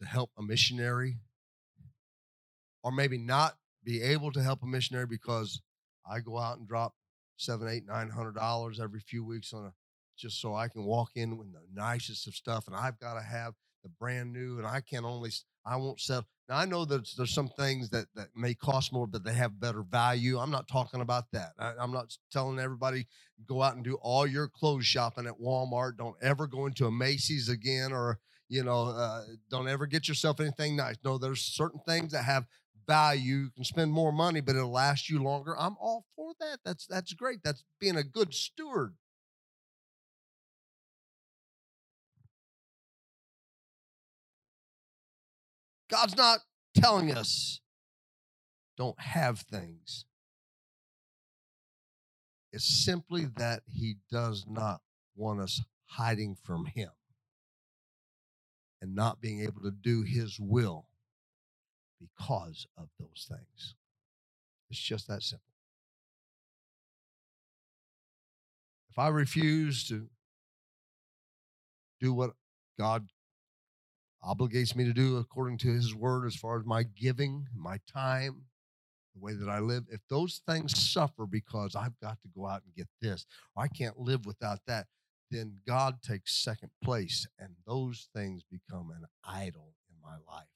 to 0.00 0.06
help 0.06 0.30
a 0.38 0.42
missionary, 0.42 1.18
or 2.82 2.92
maybe 2.92 3.18
not 3.18 3.56
be 3.84 4.02
able 4.02 4.30
to 4.32 4.42
help 4.42 4.62
a 4.62 4.66
missionary 4.66 5.06
because 5.06 5.60
I 6.10 6.20
go 6.20 6.38
out 6.38 6.58
and 6.58 6.68
drop 6.68 6.94
seven, 7.36 7.68
eight, 7.68 7.86
nine 7.86 8.08
hundred 8.10 8.36
dollars 8.36 8.80
every 8.80 9.00
few 9.00 9.24
weeks 9.24 9.52
on 9.52 9.66
a 9.66 9.72
just 10.16 10.40
so 10.40 10.54
I 10.54 10.68
can 10.68 10.84
walk 10.84 11.10
in 11.14 11.38
with 11.38 11.50
the 11.52 11.62
nicest 11.74 12.26
of 12.26 12.34
stuff, 12.34 12.66
and 12.66 12.76
I've 12.76 12.98
got 13.00 13.14
to 13.14 13.22
have 13.22 13.54
the 13.82 13.90
brand 13.90 14.32
new, 14.32 14.58
and 14.58 14.66
I 14.66 14.80
can 14.80 15.04
only 15.04 15.30
I 15.66 15.76
won't 15.76 16.00
sell. 16.00 16.26
Now 16.48 16.58
I 16.58 16.64
know 16.64 16.84
that 16.86 17.08
there's 17.16 17.34
some 17.34 17.48
things 17.48 17.90
that 17.90 18.06
that 18.14 18.28
may 18.36 18.54
cost 18.54 18.92
more, 18.92 19.06
but 19.06 19.24
they 19.24 19.34
have 19.34 19.60
better 19.60 19.82
value. 19.82 20.38
I'm 20.38 20.50
not 20.50 20.68
talking 20.68 21.00
about 21.00 21.24
that. 21.32 21.52
I, 21.58 21.74
I'm 21.80 21.92
not 21.92 22.16
telling 22.32 22.58
everybody 22.58 23.06
go 23.46 23.62
out 23.62 23.76
and 23.76 23.84
do 23.84 23.96
all 24.02 24.26
your 24.26 24.48
clothes 24.48 24.86
shopping 24.86 25.26
at 25.26 25.40
Walmart. 25.40 25.96
Don't 25.98 26.16
ever 26.22 26.46
go 26.46 26.66
into 26.66 26.86
a 26.86 26.90
Macy's 26.92 27.48
again, 27.48 27.92
or 27.92 28.18
you 28.48 28.64
know, 28.64 28.88
uh, 28.88 29.22
don't 29.50 29.68
ever 29.68 29.86
get 29.86 30.08
yourself 30.08 30.40
anything 30.40 30.76
nice. 30.76 30.96
No, 31.04 31.18
there's 31.18 31.42
certain 31.42 31.80
things 31.86 32.12
that 32.12 32.24
have 32.24 32.46
value. 32.86 33.22
You 33.44 33.50
can 33.54 33.64
spend 33.64 33.92
more 33.92 34.12
money, 34.12 34.40
but 34.40 34.56
it'll 34.56 34.72
last 34.72 35.08
you 35.08 35.22
longer. 35.22 35.56
I'm 35.58 35.76
all 35.80 36.04
for 36.16 36.32
that. 36.40 36.58
That's 36.64 36.86
that's 36.86 37.12
great. 37.14 37.40
That's 37.44 37.64
being 37.80 37.96
a 37.96 38.04
good 38.04 38.34
steward. 38.34 38.94
God's 45.90 46.16
not 46.16 46.40
telling 46.74 47.12
us 47.12 47.60
don't 48.76 49.00
have 49.00 49.40
things. 49.40 50.04
It's 52.52 52.84
simply 52.84 53.26
that 53.36 53.62
He 53.66 53.96
does 54.10 54.46
not 54.48 54.80
want 55.16 55.40
us 55.40 55.62
hiding 55.86 56.36
from 56.42 56.66
Him 56.66 56.90
and 58.80 58.94
not 58.94 59.20
being 59.20 59.42
able 59.42 59.60
to 59.62 59.70
do 59.70 60.02
His 60.02 60.38
will 60.40 60.86
because 62.00 62.66
of 62.78 62.88
those 62.98 63.26
things. 63.28 63.74
It's 64.70 64.80
just 64.80 65.08
that 65.08 65.22
simple. 65.22 65.44
If 68.90 68.98
I 68.98 69.08
refuse 69.08 69.86
to 69.88 70.08
do 72.00 72.14
what 72.14 72.30
God 72.78 73.08
obligates 74.24 74.76
me 74.76 74.84
to 74.84 74.92
do 74.92 75.16
according 75.18 75.58
to 75.58 75.68
his 75.68 75.94
word 75.94 76.26
as 76.26 76.36
far 76.36 76.58
as 76.58 76.66
my 76.66 76.82
giving, 76.82 77.46
my 77.54 77.78
time, 77.90 78.44
the 79.14 79.20
way 79.20 79.32
that 79.34 79.48
I 79.48 79.58
live, 79.58 79.84
if 79.90 80.00
those 80.08 80.40
things 80.46 80.78
suffer 80.78 81.26
because 81.26 81.74
I've 81.74 81.98
got 82.00 82.20
to 82.22 82.28
go 82.34 82.46
out 82.46 82.62
and 82.64 82.74
get 82.74 82.88
this, 83.00 83.26
or 83.56 83.64
I 83.64 83.68
can't 83.68 83.98
live 83.98 84.26
without 84.26 84.60
that, 84.66 84.86
then 85.30 85.58
God 85.66 86.02
takes 86.02 86.34
second 86.42 86.70
place 86.82 87.26
and 87.38 87.50
those 87.66 88.08
things 88.14 88.42
become 88.50 88.90
an 88.90 89.06
idol 89.24 89.74
in 89.88 89.96
my 90.02 90.16
life. 90.32 90.46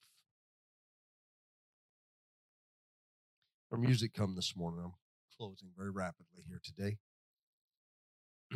Our 3.70 3.78
music 3.78 4.14
come 4.14 4.36
this 4.36 4.54
morning. 4.56 4.80
I'm 4.84 4.92
closing 5.36 5.68
very 5.76 5.90
rapidly 5.90 6.44
here 6.46 6.60
today. 6.62 6.98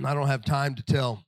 I 0.05 0.15
don't 0.15 0.29
have 0.29 0.45
time 0.45 0.75
to 0.77 0.83
tell 0.83 1.25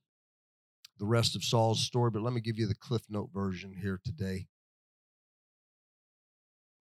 the 1.01 1.07
rest 1.07 1.34
of 1.34 1.42
Saul's 1.42 1.80
story, 1.80 2.11
but 2.11 2.22
let 2.22 2.34
me 2.34 2.42
give 2.42 2.59
you 2.59 2.66
the 2.68 2.74
Cliff 2.74 3.03
Note 3.09 3.30
version 3.32 3.74
here 3.80 3.98
today. 4.05 4.46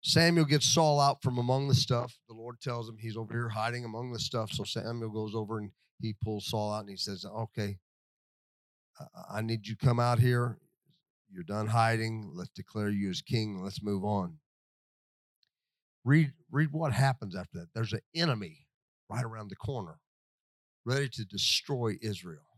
Samuel 0.02 0.46
gets 0.46 0.66
Saul 0.66 1.00
out 1.00 1.24
from 1.24 1.38
among 1.38 1.70
the 1.70 1.76
stuff. 1.76 2.18
The 2.28 2.36
Lord 2.36 2.60
tells 2.62 2.88
him 2.88 2.98
he's 3.00 3.18
over 3.18 3.34
here 3.34 3.50
hiding 3.50 3.86
among 3.86 4.12
the 4.12 4.20
stuff. 4.20 4.52
So 4.52 4.66
Samuel 4.66 5.10
goes 5.10 5.34
over 5.34 5.58
and 5.58 5.72
he 6.02 6.16
pulls 6.22 6.48
Saul 6.48 6.74
out 6.74 6.82
and 6.82 6.90
he 6.90 6.98
says, 6.98 7.26
Okay, 7.26 7.80
I 9.32 9.42
need 9.42 9.66
you 9.68 9.76
to 9.76 9.86
come 9.86 10.00
out 10.00 10.20
here. 10.20 10.58
You're 11.32 11.44
done 11.44 11.68
hiding. 11.68 12.32
Let's 12.34 12.52
declare 12.52 12.90
you 12.90 13.10
as 13.10 13.22
king. 13.22 13.62
Let's 13.64 13.82
move 13.82 14.04
on. 14.04 14.38
Read, 16.04 16.34
read 16.52 16.70
what 16.72 16.92
happens 16.92 17.36
after 17.36 17.60
that. 17.60 17.68
There's 17.74 17.94
an 17.94 18.02
enemy 18.14 18.68
right 19.10 19.24
around 19.24 19.50
the 19.50 19.56
corner, 19.56 20.00
ready 20.86 21.08
to 21.10 21.26
destroy 21.26 21.98
Israel. 22.02 22.49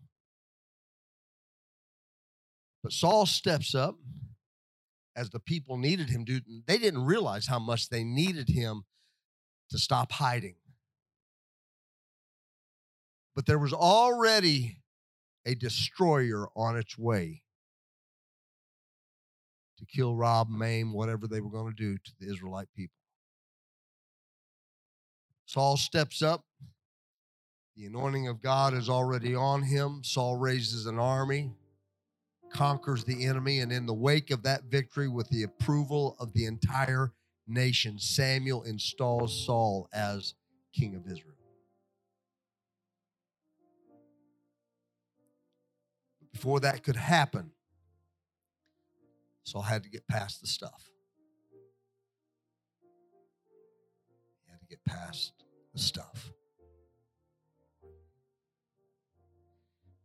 But 2.83 2.93
Saul 2.93 3.25
steps 3.25 3.75
up 3.75 3.97
as 5.15 5.29
the 5.29 5.39
people 5.39 5.77
needed 5.77 6.09
him 6.09 6.25
to. 6.25 6.41
They 6.65 6.77
didn't 6.77 7.05
realize 7.05 7.47
how 7.47 7.59
much 7.59 7.89
they 7.89 8.03
needed 8.03 8.49
him 8.49 8.83
to 9.69 9.77
stop 9.77 10.11
hiding. 10.13 10.55
But 13.35 13.45
there 13.45 13.59
was 13.59 13.73
already 13.73 14.77
a 15.45 15.55
destroyer 15.55 16.47
on 16.55 16.77
its 16.77 16.97
way 16.97 17.43
to 19.77 19.85
kill, 19.85 20.15
rob, 20.15 20.49
maim, 20.49 20.93
whatever 20.93 21.27
they 21.27 21.41
were 21.41 21.49
going 21.49 21.73
to 21.73 21.75
do 21.75 21.97
to 21.97 22.11
the 22.19 22.31
Israelite 22.31 22.67
people. 22.75 22.95
Saul 25.45 25.77
steps 25.77 26.21
up. 26.21 26.45
The 27.75 27.85
anointing 27.85 28.27
of 28.27 28.41
God 28.41 28.73
is 28.73 28.89
already 28.89 29.33
on 29.33 29.63
him. 29.63 30.01
Saul 30.03 30.37
raises 30.37 30.85
an 30.85 30.99
army 30.99 31.51
conquers 32.53 33.03
the 33.03 33.25
enemy. 33.25 33.59
And 33.59 33.71
in 33.71 33.85
the 33.85 33.93
wake 33.93 34.31
of 34.31 34.43
that 34.43 34.63
victory, 34.65 35.07
with 35.07 35.29
the 35.29 35.43
approval 35.43 36.15
of 36.19 36.33
the 36.33 36.45
entire 36.45 37.11
nation, 37.47 37.99
Samuel 37.99 38.63
installs 38.63 39.45
Saul 39.45 39.89
as 39.93 40.33
king 40.73 40.95
of 40.95 41.05
Israel. 41.05 41.35
Before 46.31 46.59
that 46.61 46.83
could 46.83 46.95
happen, 46.95 47.51
Saul 49.43 49.61
had 49.63 49.83
to 49.83 49.89
get 49.89 50.07
past 50.07 50.41
the 50.41 50.47
stuff. 50.47 50.89
He 54.45 54.51
had 54.51 54.59
to 54.61 54.65
get 54.67 54.83
past 54.85 55.33
the 55.73 55.79
stuff. 55.79 56.31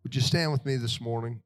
Would 0.03 0.15
you 0.15 0.21
stand 0.21 0.53
with 0.53 0.65
me 0.65 0.77
this 0.77 1.01
morning? 1.01 1.43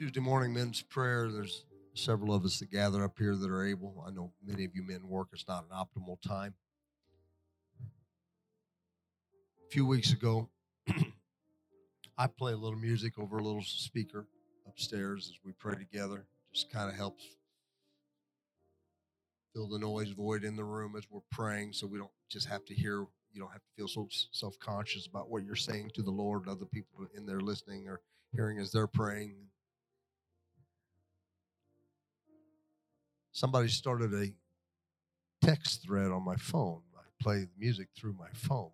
Tuesday 0.00 0.20
morning 0.20 0.54
men's 0.54 0.80
prayer, 0.80 1.30
there's 1.30 1.66
several 1.92 2.32
of 2.32 2.42
us 2.46 2.58
that 2.58 2.70
gather 2.70 3.04
up 3.04 3.18
here 3.18 3.36
that 3.36 3.50
are 3.50 3.66
able. 3.66 4.02
I 4.08 4.10
know 4.10 4.32
many 4.42 4.64
of 4.64 4.74
you 4.74 4.82
men 4.82 5.06
work, 5.06 5.28
it's 5.34 5.46
not 5.46 5.66
an 5.70 5.76
optimal 5.76 6.16
time. 6.26 6.54
A 9.66 9.70
few 9.70 9.84
weeks 9.84 10.14
ago, 10.14 10.48
I 12.16 12.28
play 12.28 12.54
a 12.54 12.56
little 12.56 12.78
music 12.78 13.18
over 13.18 13.36
a 13.36 13.42
little 13.42 13.60
speaker 13.62 14.26
upstairs 14.66 15.30
as 15.30 15.38
we 15.44 15.52
pray 15.52 15.74
together. 15.74 16.24
Just 16.54 16.72
kind 16.72 16.88
of 16.88 16.96
helps 16.96 17.22
fill 19.52 19.68
the 19.68 19.78
noise 19.78 20.12
void 20.12 20.44
in 20.44 20.56
the 20.56 20.64
room 20.64 20.94
as 20.96 21.04
we're 21.10 21.20
praying 21.30 21.74
so 21.74 21.86
we 21.86 21.98
don't 21.98 22.10
just 22.30 22.48
have 22.48 22.64
to 22.64 22.74
hear 22.74 23.04
you 23.34 23.38
don't 23.38 23.52
have 23.52 23.60
to 23.60 23.70
feel 23.76 23.86
so 23.86 24.08
self-conscious 24.32 25.06
about 25.06 25.28
what 25.28 25.44
you're 25.44 25.54
saying 25.54 25.90
to 25.92 26.02
the 26.02 26.10
lord 26.10 26.42
and 26.42 26.50
other 26.50 26.64
people 26.64 27.06
in 27.16 27.26
there 27.26 27.40
listening 27.40 27.86
or 27.86 28.00
hearing 28.32 28.58
as 28.58 28.72
they're 28.72 28.86
praying 28.86 29.34
somebody 33.32 33.68
started 33.68 34.12
a 34.14 34.32
text 35.44 35.82
thread 35.82 36.10
on 36.10 36.24
my 36.24 36.36
phone. 36.36 36.80
I 36.96 37.02
play 37.22 37.46
music 37.58 37.88
through 37.96 38.14
my 38.18 38.28
phone. 38.34 38.70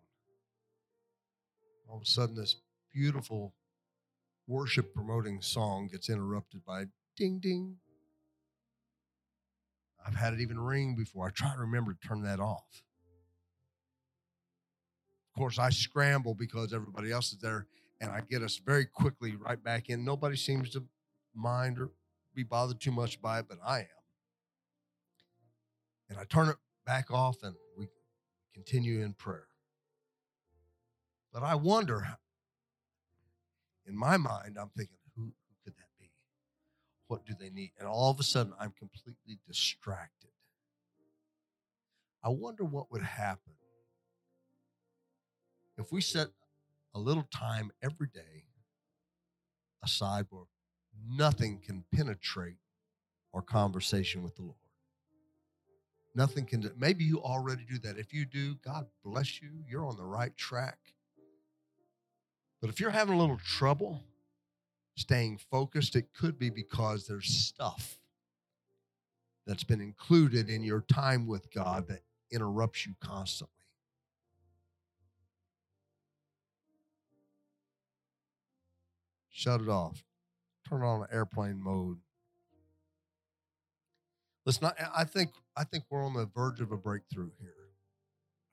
All 1.89 1.97
of 1.97 2.03
a 2.03 2.07
sudden, 2.07 2.35
this 2.35 2.57
beautiful 2.93 3.55
worship 4.47 4.95
promoting 4.95 5.41
song 5.41 5.89
gets 5.91 6.09
interrupted 6.09 6.65
by 6.65 6.85
ding 7.17 7.39
ding. 7.39 7.77
I've 10.07 10.15
had 10.15 10.35
it 10.35 10.41
even 10.41 10.59
ring 10.59 10.95
before. 10.95 11.27
I 11.27 11.31
try 11.31 11.53
to 11.53 11.61
remember 11.61 11.93
to 11.93 12.09
turn 12.09 12.23
that 12.23 12.41
off. 12.41 12.83
Of 15.35 15.39
course, 15.39 15.59
I 15.59 15.71
scramble 15.71 16.35
because 16.35 16.73
everybody 16.73 17.13
else 17.13 17.33
is 17.33 17.39
there, 17.41 17.67
and 18.01 18.11
I 18.11 18.21
get 18.21 18.43
us 18.43 18.61
very 18.65 18.87
quickly 18.87 19.35
right 19.37 19.63
back 19.63 19.91
in. 19.91 20.05
Nobody 20.05 20.37
seems 20.37 20.71
to 20.71 20.85
mind 21.35 21.79
or 21.79 21.91
be 22.35 22.43
bothered 22.43 22.81
too 22.81 22.93
much 22.93 23.21
by 23.21 23.41
it, 23.41 23.47
but 23.49 23.59
I 23.65 23.81
am 23.81 23.96
and 26.09 26.19
I 26.19 26.25
turn 26.25 26.49
it 26.49 26.57
back 26.85 27.11
off 27.11 27.43
and 27.43 27.55
we 27.77 27.89
continue 28.55 29.03
in 29.03 29.13
prayer. 29.15 29.49
But 31.33 31.43
I 31.43 31.55
wonder, 31.55 32.07
in 33.87 33.97
my 33.97 34.17
mind, 34.17 34.57
I'm 34.59 34.71
thinking, 34.77 34.97
who, 35.15 35.23
who 35.25 35.55
could 35.65 35.75
that 35.77 35.89
be? 36.01 36.11
What 37.09 37.27
do 37.27 37.35
they 37.39 37.51
need? 37.51 37.73
And 37.79 37.89
all 37.89 38.11
of 38.11 38.19
a 38.19 38.23
sudden, 38.23 38.53
I'm 38.59 38.73
completely 38.79 39.39
distracted. 39.47 40.31
I 42.23 42.31
wonder 42.31 42.65
what 42.65 42.91
would 42.91 43.03
happen 43.03 43.53
if 45.79 45.93
we 45.93 46.01
set 46.01 46.29
a 46.95 46.99
little 46.99 47.27
time 47.31 47.71
every 47.83 48.09
day 48.09 48.47
aside 49.83 50.27
where 50.31 50.45
nothing 51.09 51.61
can 51.65 51.85
penetrate 51.95 52.57
our 53.35 53.43
conversation 53.43 54.23
with 54.23 54.35
the 54.37 54.43
Lord. 54.43 54.57
Nothing 56.17 56.47
can 56.47 56.61
do. 56.61 56.71
Maybe 56.79 57.05
you 57.05 57.21
already 57.21 57.67
do 57.69 57.79
that. 57.81 57.99
If 57.99 58.15
you 58.15 58.25
do, 58.25 58.55
God 58.65 58.87
bless 59.05 59.43
you. 59.43 59.51
You're 59.69 59.87
on 59.87 59.97
the 59.97 60.03
right 60.03 60.35
track. 60.35 60.79
But 62.63 62.71
if 62.71 62.81
you're 62.81 62.91
having 62.91 63.15
a 63.15 63.19
little 63.19 63.37
trouble 63.37 64.03
staying 64.97 65.39
focused, 65.51 65.95
it 65.95 66.15
could 66.19 66.39
be 66.39 66.49
because 66.49 67.07
there's 67.07 67.29
stuff 67.29 67.99
that's 69.47 69.63
been 69.63 69.83
included 69.83 70.49
in 70.49 70.63
your 70.63 70.81
time 70.81 71.27
with 71.27 71.53
God 71.53 71.87
that 71.89 72.01
interrupts 72.33 72.87
you 72.87 72.95
constantly. 72.99 73.53
Shut 79.29 79.61
it 79.61 79.69
off. 79.69 80.03
Turn 80.67 80.83
on 80.83 81.07
airplane 81.13 81.63
mode. 81.63 81.99
Listen, 84.47 84.65
I, 84.65 84.73
I 84.99 85.05
think 85.05 85.31
I 85.57 85.65
think 85.65 85.85
we're 85.89 86.05
on 86.05 86.13
the 86.13 86.27
verge 86.27 86.61
of 86.61 86.71
a 86.71 86.77
breakthrough 86.77 87.31
here. 87.41 87.53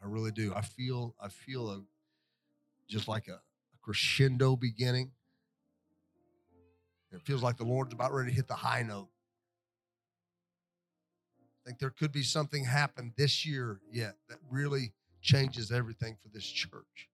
I 0.02 0.08
really 0.08 0.32
do. 0.32 0.54
I 0.56 0.62
feel 0.62 1.16
I 1.20 1.30
feel 1.30 1.70
a 1.70 1.82
just 2.88 3.08
like 3.08 3.28
a, 3.28 3.34
a 3.34 3.78
crescendo 3.82 4.56
beginning. 4.56 5.12
It 7.12 7.22
feels 7.22 7.44
like 7.44 7.58
the 7.58 7.64
Lord's 7.64 7.94
about 7.94 8.12
ready 8.12 8.32
to 8.32 8.36
hit 8.36 8.48
the 8.48 8.56
high 8.56 8.82
note. 8.82 9.10
I 11.40 11.70
think 11.70 11.80
there 11.80 11.92
could 11.92 12.12
be 12.12 12.24
something 12.24 12.66
happen 12.66 13.14
this 13.16 13.46
year 13.46 13.80
yet 13.92 14.16
that 14.30 14.40
really 14.50 14.94
changes 15.22 15.72
everything 15.72 16.18
for 16.22 16.30
this 16.30 16.46
church. 16.46 17.10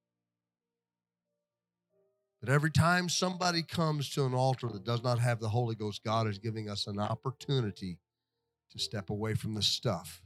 But 2.40 2.50
every 2.50 2.72
time 2.72 3.10
somebody 3.10 3.62
comes 3.62 4.10
to 4.12 4.26
an 4.26 4.34
altar 4.34 4.70
that 4.70 4.86
does 4.86 5.04
not 5.04 5.20
have 5.20 5.42
the 5.42 5.50
Holy 5.50 5.76
Ghost, 5.76 6.04
God 6.04 6.28
is 6.28 6.40
giving 6.40 6.70
us 6.70 6.88
an 6.88 6.98
opportunity 6.98 7.98
to 8.72 8.80
step 8.80 9.10
away 9.10 9.34
from 9.34 9.54
the 9.54 9.62
stuff. 9.62 10.22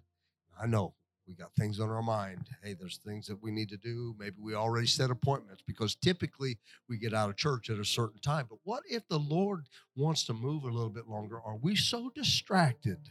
I 0.60 0.68
know 0.68 0.94
we 1.28 1.36
got 1.36 1.56
things 1.56 1.80
on 1.80 1.90
our 1.90 2.02
mind. 2.02 2.50
Hey, 2.62 2.74
there's 2.74 2.98
things 2.98 3.28
that 3.28 3.42
we 3.42 3.52
need 3.52 3.70
to 3.70 3.78
do. 3.78 4.14
Maybe 4.20 4.36
we 4.40 4.56
already 4.56 4.88
set 4.88 5.10
appointments 5.10 5.64
because 5.66 5.96
typically 5.96 6.58
we 6.90 6.98
get 6.98 7.14
out 7.14 7.30
of 7.30 7.38
church 7.38 7.70
at 7.70 7.80
a 7.80 7.86
certain 7.86 8.20
time. 8.20 8.46
But 8.50 8.60
what 8.64 8.84
if 8.90 9.08
the 9.08 9.20
Lord 9.20 9.68
wants 9.96 10.26
to 10.26 10.34
move 10.34 10.64
a 10.64 10.72
little 10.72 10.90
bit 10.90 11.08
longer? 11.08 11.40
Are 11.40 11.56
we 11.56 11.76
so 11.76 12.12
distracted 12.14 13.10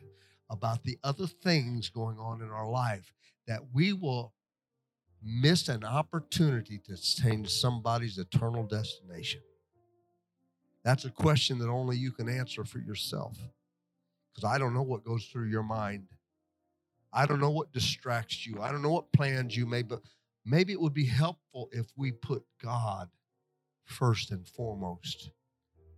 about 0.51 0.85
the 0.85 0.99
other 1.03 1.27
things 1.27 1.89
going 1.89 2.19
on 2.19 2.43
in 2.43 2.51
our 2.51 2.69
life 2.69 3.15
that 3.47 3.61
we 3.73 3.95
will 3.95 4.35
miss 5.23 5.69
an 5.69 5.85
opportunity 5.85 6.79
to 6.79 6.97
change 6.97 7.49
somebody's 7.49 8.19
eternal 8.19 8.65
destination? 8.65 9.41
That's 10.85 11.05
a 11.07 11.11
question 11.11 11.59
that 11.61 11.69
only 11.69 11.97
you 11.97 12.11
can 12.11 12.29
answer 12.29 12.65
for 12.65 12.79
yourself. 12.79 13.39
Because 14.33 14.49
I 14.49 14.59
don't 14.59 14.75
know 14.75 14.83
what 14.83 15.05
goes 15.05 15.27
through 15.27 15.49
your 15.49 15.63
mind. 15.63 16.07
I 17.13 17.27
don't 17.27 17.41
know 17.41 17.51
what 17.51 17.73
distracts 17.73 18.47
you. 18.47 18.61
I 18.61 18.73
don't 18.73 18.83
know 18.83 18.93
what 18.93 19.13
plans 19.13 19.57
you 19.57 19.67
may, 19.67 19.83
but 19.83 20.01
maybe 20.45 20.73
it 20.73 20.81
would 20.81 20.95
be 20.95 21.05
helpful 21.05 21.69
if 21.73 21.87
we 21.97 22.13
put 22.13 22.43
God 22.63 23.11
first 23.85 24.31
and 24.31 24.47
foremost 24.47 25.31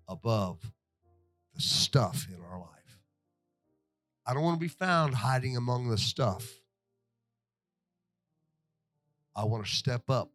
above 0.08 0.72
the 1.54 1.60
stuff 1.60 2.26
in 2.28 2.40
our 2.42 2.58
life. 2.58 2.68
I 4.26 4.34
don't 4.34 4.42
want 4.42 4.56
to 4.56 4.64
be 4.64 4.68
found 4.68 5.14
hiding 5.14 5.56
among 5.56 5.88
the 5.88 5.98
stuff. 5.98 6.48
I 9.36 9.44
want 9.44 9.64
to 9.66 9.70
step 9.70 10.08
up 10.08 10.30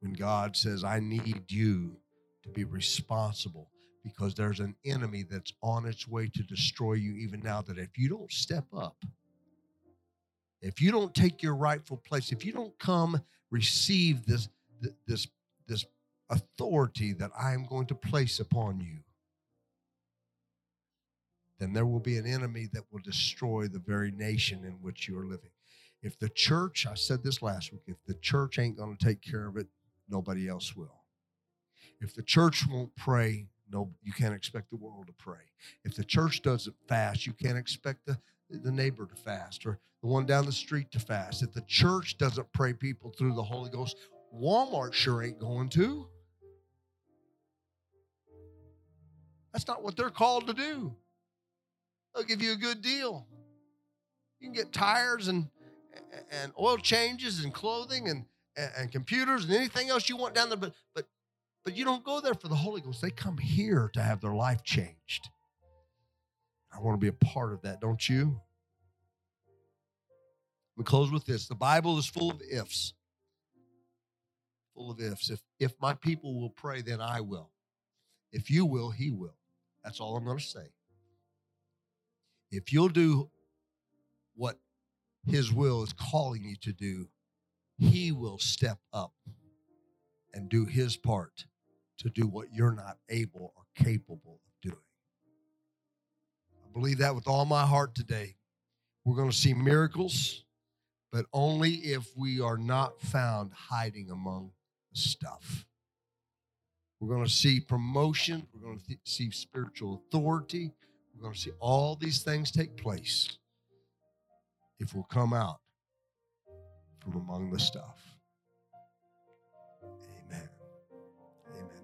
when 0.00 0.12
God 0.12 0.56
says, 0.56 0.82
I 0.82 1.00
need 1.00 1.50
you 1.50 1.96
to 2.42 2.48
be 2.48 2.64
responsible 2.64 3.70
because 4.06 4.34
there's 4.34 4.60
an 4.60 4.74
enemy 4.84 5.24
that's 5.28 5.52
on 5.62 5.86
its 5.86 6.06
way 6.06 6.28
to 6.28 6.42
destroy 6.42 6.94
you 6.94 7.14
even 7.16 7.40
now. 7.40 7.60
That 7.62 7.78
if 7.78 7.98
you 7.98 8.08
don't 8.08 8.30
step 8.32 8.64
up, 8.76 8.96
if 10.62 10.80
you 10.80 10.90
don't 10.90 11.14
take 11.14 11.42
your 11.42 11.54
rightful 11.54 11.96
place, 11.96 12.32
if 12.32 12.44
you 12.44 12.52
don't 12.52 12.78
come 12.78 13.20
receive 13.50 14.24
this, 14.26 14.48
this, 15.06 15.26
this 15.66 15.84
authority 16.30 17.12
that 17.14 17.30
I 17.38 17.52
am 17.52 17.66
going 17.66 17.86
to 17.86 17.94
place 17.94 18.40
upon 18.40 18.80
you, 18.80 18.98
then 21.58 21.72
there 21.72 21.86
will 21.86 22.00
be 22.00 22.18
an 22.18 22.26
enemy 22.26 22.68
that 22.72 22.84
will 22.92 23.00
destroy 23.02 23.66
the 23.66 23.78
very 23.78 24.10
nation 24.10 24.64
in 24.64 24.72
which 24.82 25.08
you 25.08 25.18
are 25.18 25.26
living. 25.26 25.50
If 26.02 26.18
the 26.18 26.28
church, 26.28 26.86
I 26.86 26.94
said 26.94 27.22
this 27.22 27.42
last 27.42 27.72
week, 27.72 27.82
if 27.86 27.96
the 28.06 28.14
church 28.14 28.58
ain't 28.58 28.76
going 28.76 28.96
to 28.96 29.04
take 29.04 29.22
care 29.22 29.46
of 29.46 29.56
it, 29.56 29.66
nobody 30.08 30.48
else 30.48 30.76
will. 30.76 31.02
If 32.00 32.14
the 32.14 32.22
church 32.22 32.66
won't 32.68 32.94
pray, 32.94 33.46
no, 33.70 33.90
you 34.02 34.12
can't 34.12 34.34
expect 34.34 34.70
the 34.70 34.76
world 34.76 35.06
to 35.06 35.12
pray. 35.12 35.40
If 35.84 35.94
the 35.94 36.04
church 36.04 36.42
doesn't 36.42 36.76
fast, 36.88 37.26
you 37.26 37.32
can't 37.32 37.58
expect 37.58 38.06
the, 38.06 38.18
the 38.48 38.70
neighbor 38.70 39.06
to 39.06 39.14
fast 39.16 39.66
or 39.66 39.78
the 40.02 40.08
one 40.08 40.26
down 40.26 40.46
the 40.46 40.52
street 40.52 40.90
to 40.92 41.00
fast. 41.00 41.42
If 41.42 41.52
the 41.52 41.62
church 41.62 42.18
doesn't 42.18 42.52
pray 42.52 42.72
people 42.72 43.10
through 43.10 43.34
the 43.34 43.42
Holy 43.42 43.70
Ghost, 43.70 43.96
Walmart 44.34 44.92
sure 44.92 45.22
ain't 45.22 45.38
going 45.38 45.68
to. 45.70 46.06
That's 49.52 49.66
not 49.66 49.82
what 49.82 49.96
they're 49.96 50.10
called 50.10 50.46
to 50.48 50.52
do. 50.52 50.94
They'll 52.14 52.24
give 52.24 52.42
you 52.42 52.52
a 52.52 52.56
good 52.56 52.82
deal. 52.82 53.26
You 54.38 54.48
can 54.48 54.54
get 54.54 54.72
tires 54.72 55.28
and 55.28 55.48
and 56.30 56.52
oil 56.60 56.76
changes 56.76 57.42
and 57.42 57.52
clothing 57.52 58.08
and, 58.08 58.24
and, 58.78 58.92
computers 58.92 59.44
and 59.44 59.54
anything 59.54 59.88
else 59.88 60.08
you 60.08 60.16
want 60.16 60.34
down 60.34 60.48
there, 60.48 60.58
but 60.58 60.74
but 60.94 61.06
but 61.66 61.76
you 61.76 61.84
don't 61.84 62.04
go 62.04 62.20
there 62.20 62.34
for 62.34 62.46
the 62.46 62.54
Holy 62.54 62.80
Ghost. 62.80 63.02
They 63.02 63.10
come 63.10 63.36
here 63.38 63.90
to 63.94 64.00
have 64.00 64.20
their 64.20 64.34
life 64.34 64.62
changed. 64.62 65.28
I 66.72 66.78
want 66.80 66.94
to 66.94 67.04
be 67.04 67.08
a 67.08 67.26
part 67.26 67.52
of 67.52 67.62
that, 67.62 67.80
don't 67.80 68.08
you? 68.08 68.40
We 70.76 70.84
close 70.84 71.10
with 71.10 71.24
this. 71.24 71.48
The 71.48 71.56
Bible 71.56 71.98
is 71.98 72.06
full 72.06 72.30
of 72.30 72.40
ifs. 72.48 72.94
Full 74.76 74.92
of 74.92 75.00
ifs. 75.00 75.28
If 75.28 75.40
if 75.58 75.72
my 75.80 75.94
people 75.94 76.40
will 76.40 76.50
pray, 76.50 76.82
then 76.82 77.00
I 77.00 77.20
will. 77.20 77.50
If 78.30 78.48
you 78.48 78.64
will, 78.64 78.90
he 78.90 79.10
will. 79.10 79.36
That's 79.82 79.98
all 79.98 80.16
I'm 80.16 80.24
going 80.24 80.38
to 80.38 80.44
say. 80.44 80.68
If 82.52 82.72
you'll 82.72 82.90
do 82.90 83.28
what 84.36 84.60
his 85.24 85.52
will 85.52 85.82
is 85.82 85.92
calling 85.92 86.44
you 86.44 86.54
to 86.62 86.72
do, 86.72 87.08
he 87.76 88.12
will 88.12 88.38
step 88.38 88.78
up 88.92 89.14
and 90.32 90.48
do 90.48 90.64
his 90.64 90.96
part 90.96 91.46
to 91.98 92.10
do 92.10 92.26
what 92.26 92.52
you're 92.52 92.72
not 92.72 92.98
able 93.08 93.52
or 93.56 93.62
capable 93.74 94.40
of 94.44 94.70
doing. 94.70 94.76
I 96.64 96.72
believe 96.72 96.98
that 96.98 97.14
with 97.14 97.26
all 97.26 97.44
my 97.44 97.64
heart 97.64 97.94
today. 97.94 98.36
We're 99.04 99.16
going 99.16 99.30
to 99.30 99.36
see 99.36 99.54
miracles, 99.54 100.44
but 101.12 101.26
only 101.32 101.74
if 101.74 102.08
we 102.16 102.40
are 102.40 102.58
not 102.58 103.00
found 103.00 103.52
hiding 103.52 104.10
among 104.10 104.50
the 104.92 104.98
stuff. 104.98 105.64
We're 106.98 107.14
going 107.14 107.24
to 107.24 107.30
see 107.30 107.60
promotion, 107.60 108.48
we're 108.52 108.66
going 108.66 108.80
to 108.80 108.86
th- 108.86 108.98
see 109.04 109.30
spiritual 109.30 110.02
authority, 110.08 110.72
we're 111.14 111.22
going 111.22 111.34
to 111.34 111.38
see 111.38 111.52
all 111.60 111.94
these 111.94 112.22
things 112.22 112.50
take 112.50 112.76
place 112.76 113.28
if 114.80 114.92
we'll 114.92 115.04
come 115.04 115.32
out 115.32 115.60
from 116.98 117.14
among 117.14 117.50
the 117.52 117.60
stuff. 117.60 118.05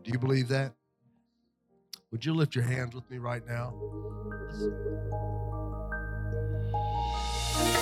Do 0.03 0.11
you 0.11 0.19
believe 0.19 0.49
that? 0.49 0.73
Would 2.11 2.25
you 2.25 2.35
lift 2.35 2.55
your 2.55 2.65
hands 2.65 2.95
with 2.95 3.11
me 3.11 3.19
right 3.19 3.47
now? 3.47 3.75